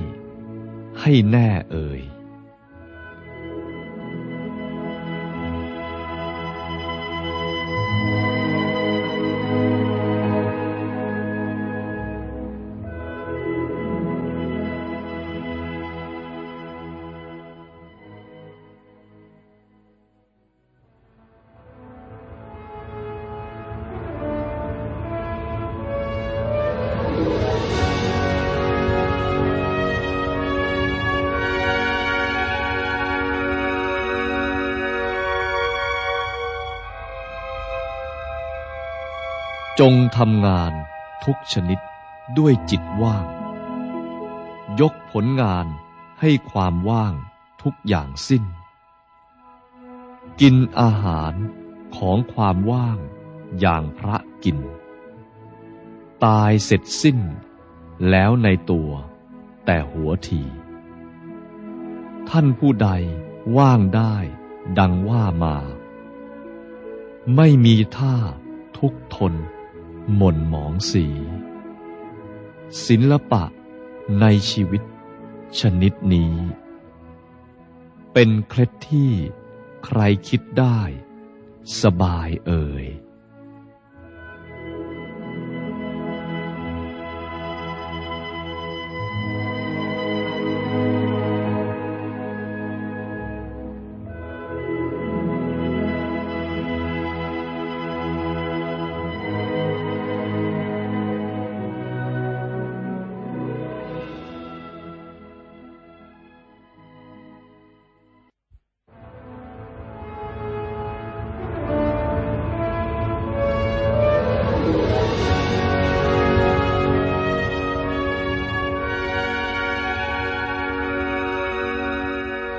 [1.01, 2.01] ให้แน่เอ่ย
[40.17, 40.73] ทำงาน
[41.25, 41.79] ทุกชนิด
[42.37, 43.25] ด้วยจิตว่าง
[44.79, 45.67] ยกผลงาน
[46.21, 47.13] ให้ความว่าง
[47.63, 48.43] ทุกอย่างสิ้น
[50.41, 51.33] กินอาหาร
[51.97, 52.97] ของความว่าง
[53.59, 54.57] อย่างพระกิน
[56.25, 57.19] ตายเสร็จสิ้น
[58.09, 58.91] แล้วในตัว
[59.65, 60.43] แต่หัวที
[62.29, 62.89] ท่านผู้ใด
[63.57, 64.15] ว่างได้
[64.79, 65.57] ดังว่ามา
[67.35, 68.15] ไม่มีท่า
[68.79, 69.33] ทุกทน
[70.15, 71.05] หม่นหมองสี
[72.85, 73.43] ศิลปะ
[74.21, 74.83] ในชีวิต
[75.59, 76.35] ชนิดนี้
[78.13, 79.11] เป็นเคล็ดที่
[79.85, 80.81] ใครคิดได้
[81.81, 82.85] สบายเอ่ย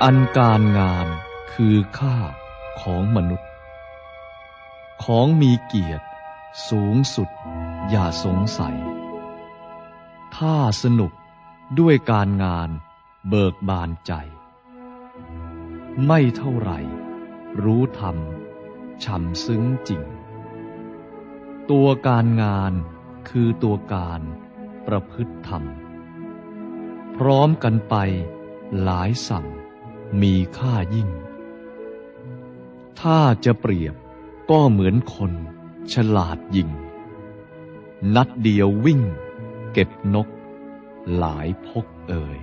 [0.07, 1.07] อันการงาน
[1.53, 2.17] คือค่า
[2.81, 3.49] ของมนุษย์
[5.03, 6.05] ของมีเกียรติ
[6.69, 7.29] สูงสุด
[7.89, 8.77] อย่าสงสัย
[10.35, 11.11] ถ้าสนุก
[11.79, 12.69] ด้วยการงาน
[13.29, 14.13] เบิกบานใจ
[16.05, 16.79] ไม่เท่าไหร่
[17.63, 18.17] รู้ธรรม
[19.03, 20.01] ช่ำซึ้งจริง
[21.71, 22.73] ตัวการงาน
[23.29, 24.21] คือตัวการ
[24.87, 25.63] ประพฤติธรรม
[27.15, 27.95] พร้อมกันไป
[28.83, 29.47] หลายสั่ง
[30.21, 31.09] มีค่ายิ่ง
[33.01, 33.95] ถ้าจะเปรียบ
[34.51, 35.31] ก็เหมือนคน
[35.93, 36.69] ฉลาดยิง
[38.15, 39.01] นัดเดียววิ่ง
[39.73, 40.27] เก็บนก
[41.17, 42.39] หลายพกเอ่ย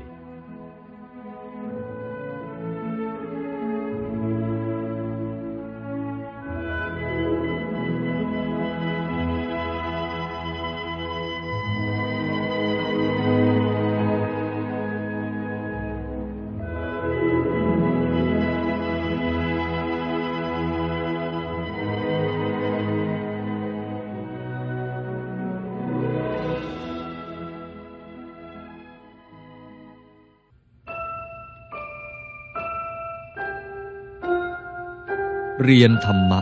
[35.73, 36.41] รียนธรรมะ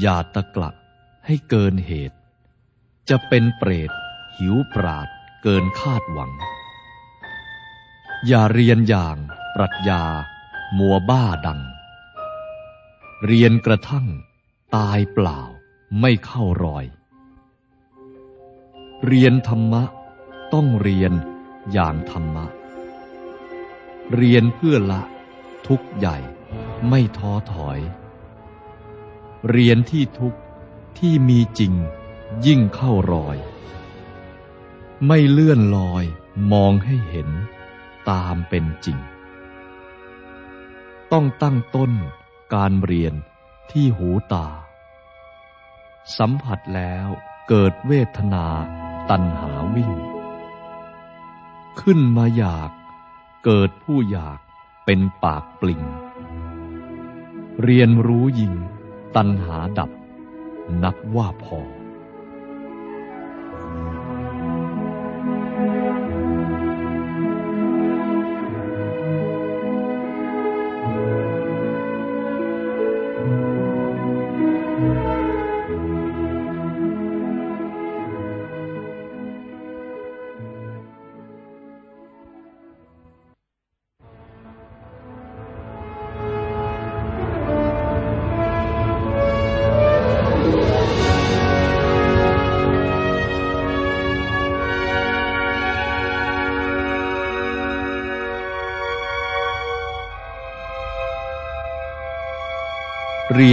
[0.00, 0.70] อย่าตะกละ
[1.26, 2.18] ให้เกินเหตุ
[3.08, 3.90] จะเป็นเปรต
[4.36, 5.08] หิวปราด
[5.42, 6.32] เกินคาดหวัง
[8.26, 9.16] อย่าเรียนอย่าง
[9.54, 10.04] ปรัชญา
[10.78, 11.60] มัวบ้าดัง
[13.26, 14.06] เรียนกระทั่ง
[14.76, 15.40] ตายเปล่า
[16.00, 16.84] ไม่เข้ารอย
[19.06, 19.82] เรียนธรรมะ
[20.54, 21.12] ต้องเรียน
[21.72, 22.46] อย่างธรรมะ
[24.14, 25.02] เรียนเพื่อละ
[25.66, 26.16] ทุกข์ใหญ่
[26.88, 27.80] ไม่ท้อถอย
[29.50, 30.40] เรียนที่ทุกข์
[30.98, 31.72] ที่มีจริง
[32.46, 33.36] ยิ่งเข้ารอย
[35.06, 36.04] ไม่เลื่อนลอย
[36.52, 37.28] มองให้เห็น
[38.10, 38.98] ตามเป็นจริง
[41.12, 41.92] ต้องตั้งต้น
[42.54, 43.14] การเรียน
[43.70, 44.48] ที่หูตา
[46.16, 47.08] สัมผัสแล้ว
[47.48, 48.46] เกิดเวทนา
[49.10, 49.92] ตัณหาวิ่ง
[51.80, 52.70] ขึ้นมาอยาก
[53.44, 54.38] เกิดผู้อยาก
[54.84, 55.82] เป็นปากปลิง
[57.62, 58.54] เรียนรู้ยิง
[59.16, 59.90] ตัณหาดับ
[60.82, 61.58] นับว่าพอ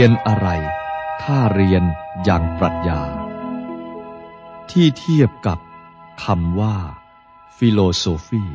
[0.01, 0.49] รียนอะไร
[1.23, 1.83] ถ้าเรียน
[2.23, 3.01] อย่างปรัชญา
[4.71, 5.59] ที่เทียบกับ
[6.23, 6.77] คำว่า
[7.57, 8.45] ฟิโลโซฟี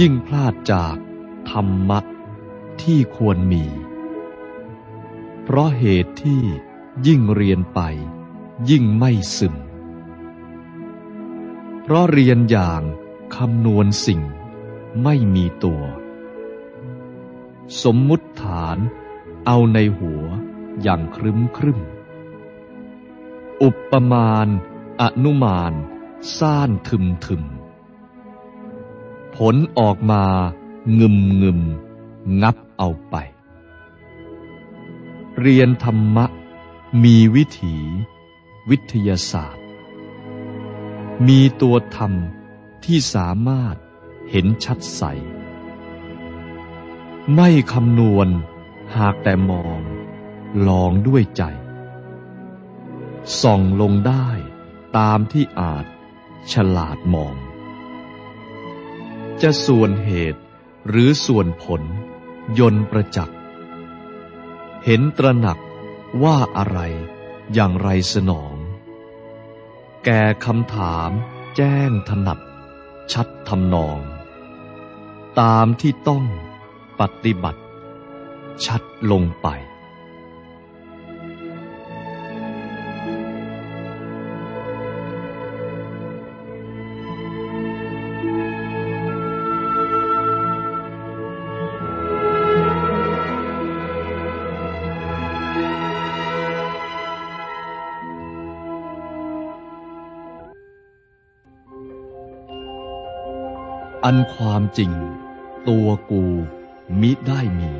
[0.00, 0.96] ยิ่งพลาดจาก
[1.50, 2.00] ธรรมะ
[2.82, 3.64] ที่ควรมี
[5.42, 6.42] เพราะเหตุที่
[7.06, 7.80] ยิ่งเรียนไป
[8.70, 9.54] ยิ่งไม่ซึม
[11.82, 12.82] เพราะเรียนอย่าง
[13.36, 14.22] คำนวณสิ่ง
[15.02, 15.82] ไม่มีตัว
[17.82, 18.78] สมมุติฐาน
[19.46, 20.22] เอาในหัว
[20.82, 21.80] อย่างครึ้มครึ้ม
[23.62, 24.48] อุปมาณ
[25.02, 25.72] อนุมาน
[26.36, 27.42] ซ่านทึมทึม
[29.36, 30.24] ผลออกมา
[30.98, 31.60] งึมงึม
[32.42, 33.16] งับเอาไป
[35.40, 36.26] เรียนธรรมะ
[37.02, 37.76] มีวิถี
[38.70, 39.64] วิทยาศาสตร์
[41.26, 42.12] มีตัวธรรม
[42.84, 43.76] ที่สามารถ
[44.30, 45.02] เห็นชัดใส
[47.34, 48.28] ไม่คำนวณ
[48.98, 49.80] หากแต่มอง
[50.68, 51.42] ลองด้วยใจ
[53.42, 54.28] ส่องลงได้
[54.98, 55.84] ตามที่อาจ
[56.52, 57.36] ฉลาดมอง
[59.42, 60.42] จะส่วนเหตุ
[60.88, 61.82] หรือส่วนผล
[62.58, 63.38] ยนประจักษ์
[64.84, 65.58] เห็นตระหนัก
[66.22, 66.78] ว่าอะไร
[67.54, 68.54] อย่างไรสนอง
[70.04, 71.10] แก่คำถาม
[71.56, 72.38] แจ้งถนัด
[73.12, 73.98] ชัดทำนอง
[75.40, 76.24] ตามที่ต้อง
[77.00, 77.62] ปฏิบัติ
[78.64, 79.48] ชัดลงไป
[104.08, 104.92] อันความจริง
[105.68, 106.24] ตัวกู
[107.00, 107.72] มิได้มี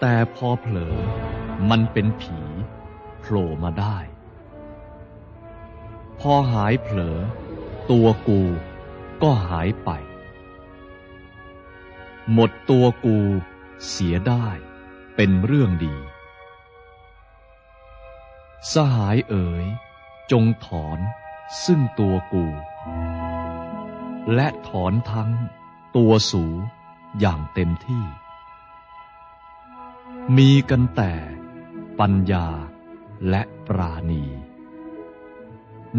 [0.00, 0.96] แต่พอเผลอ
[1.70, 2.38] มันเป็นผี
[3.20, 3.98] โผล่มาได้
[6.20, 7.18] พอหายเผลอ
[7.90, 8.42] ตัวกู
[9.22, 9.90] ก็หายไป
[12.32, 13.18] หมดตัวกู
[13.88, 14.46] เสียได้
[15.16, 15.96] เป็นเรื่องดี
[18.72, 19.64] สหายเอ๋ย
[20.32, 20.98] จงถอน
[21.64, 22.46] ซึ่งตัวกู
[24.34, 25.30] และถอนทั้ง
[25.96, 26.44] ตัวสู
[27.20, 28.04] อย่างเต็มที่
[30.36, 31.12] มีกันแต่
[31.98, 32.46] ปัญญา
[33.28, 34.24] และปราณี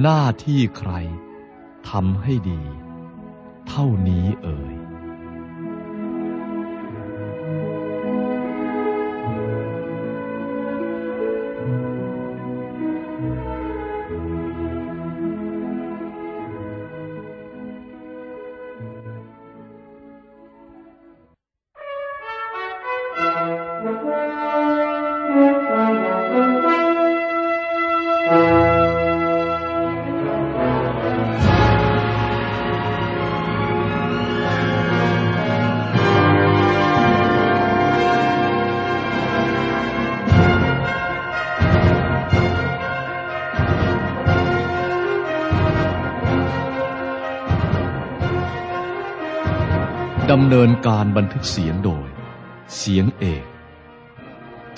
[0.01, 0.93] หน้าที่ใคร
[1.89, 2.61] ทำให้ดี
[3.67, 4.75] เท่านี้เอ่ย
[50.31, 52.07] ดำเนินการบันทึกเสียงโดย
[52.77, 53.45] เสียงเอก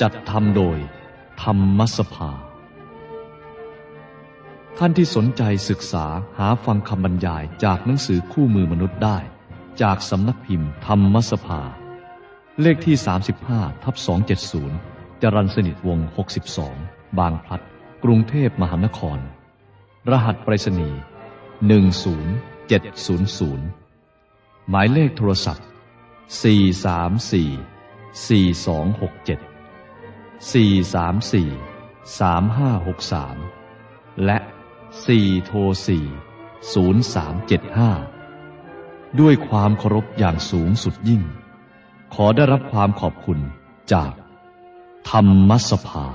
[0.01, 0.77] จัดทำโดย
[1.41, 2.31] ธรรมสภา
[4.77, 6.05] ท่านที่สนใจศึกษา
[6.37, 9.17] หาฟังคำบรรยายจากหนังสือคู่มือมนุษย์ได้
[9.81, 11.61] จากสำนักพิมพ์ธรรมสภา
[12.61, 12.95] เลขที่
[13.39, 13.95] 35ทับ
[14.59, 15.99] 270 จรันสนิทวง
[16.59, 17.61] 62 บางพลัด
[18.03, 19.19] กรุงเทพมหานคร
[20.09, 20.99] รหัสไปรษณีย์
[23.73, 23.82] 10700
[24.69, 25.65] หมายเลขโทรศัพท์
[26.41, 34.37] 434 4267 434 3563 และ
[34.93, 35.89] 4 โทร 4
[36.73, 41.21] 0375 ด้วยความเคารพอย่างสูงสุดยิ่ง
[42.13, 43.39] ขอได้รับความขอบคุณ
[43.93, 44.13] จาก
[45.09, 46.07] ธรรมสภา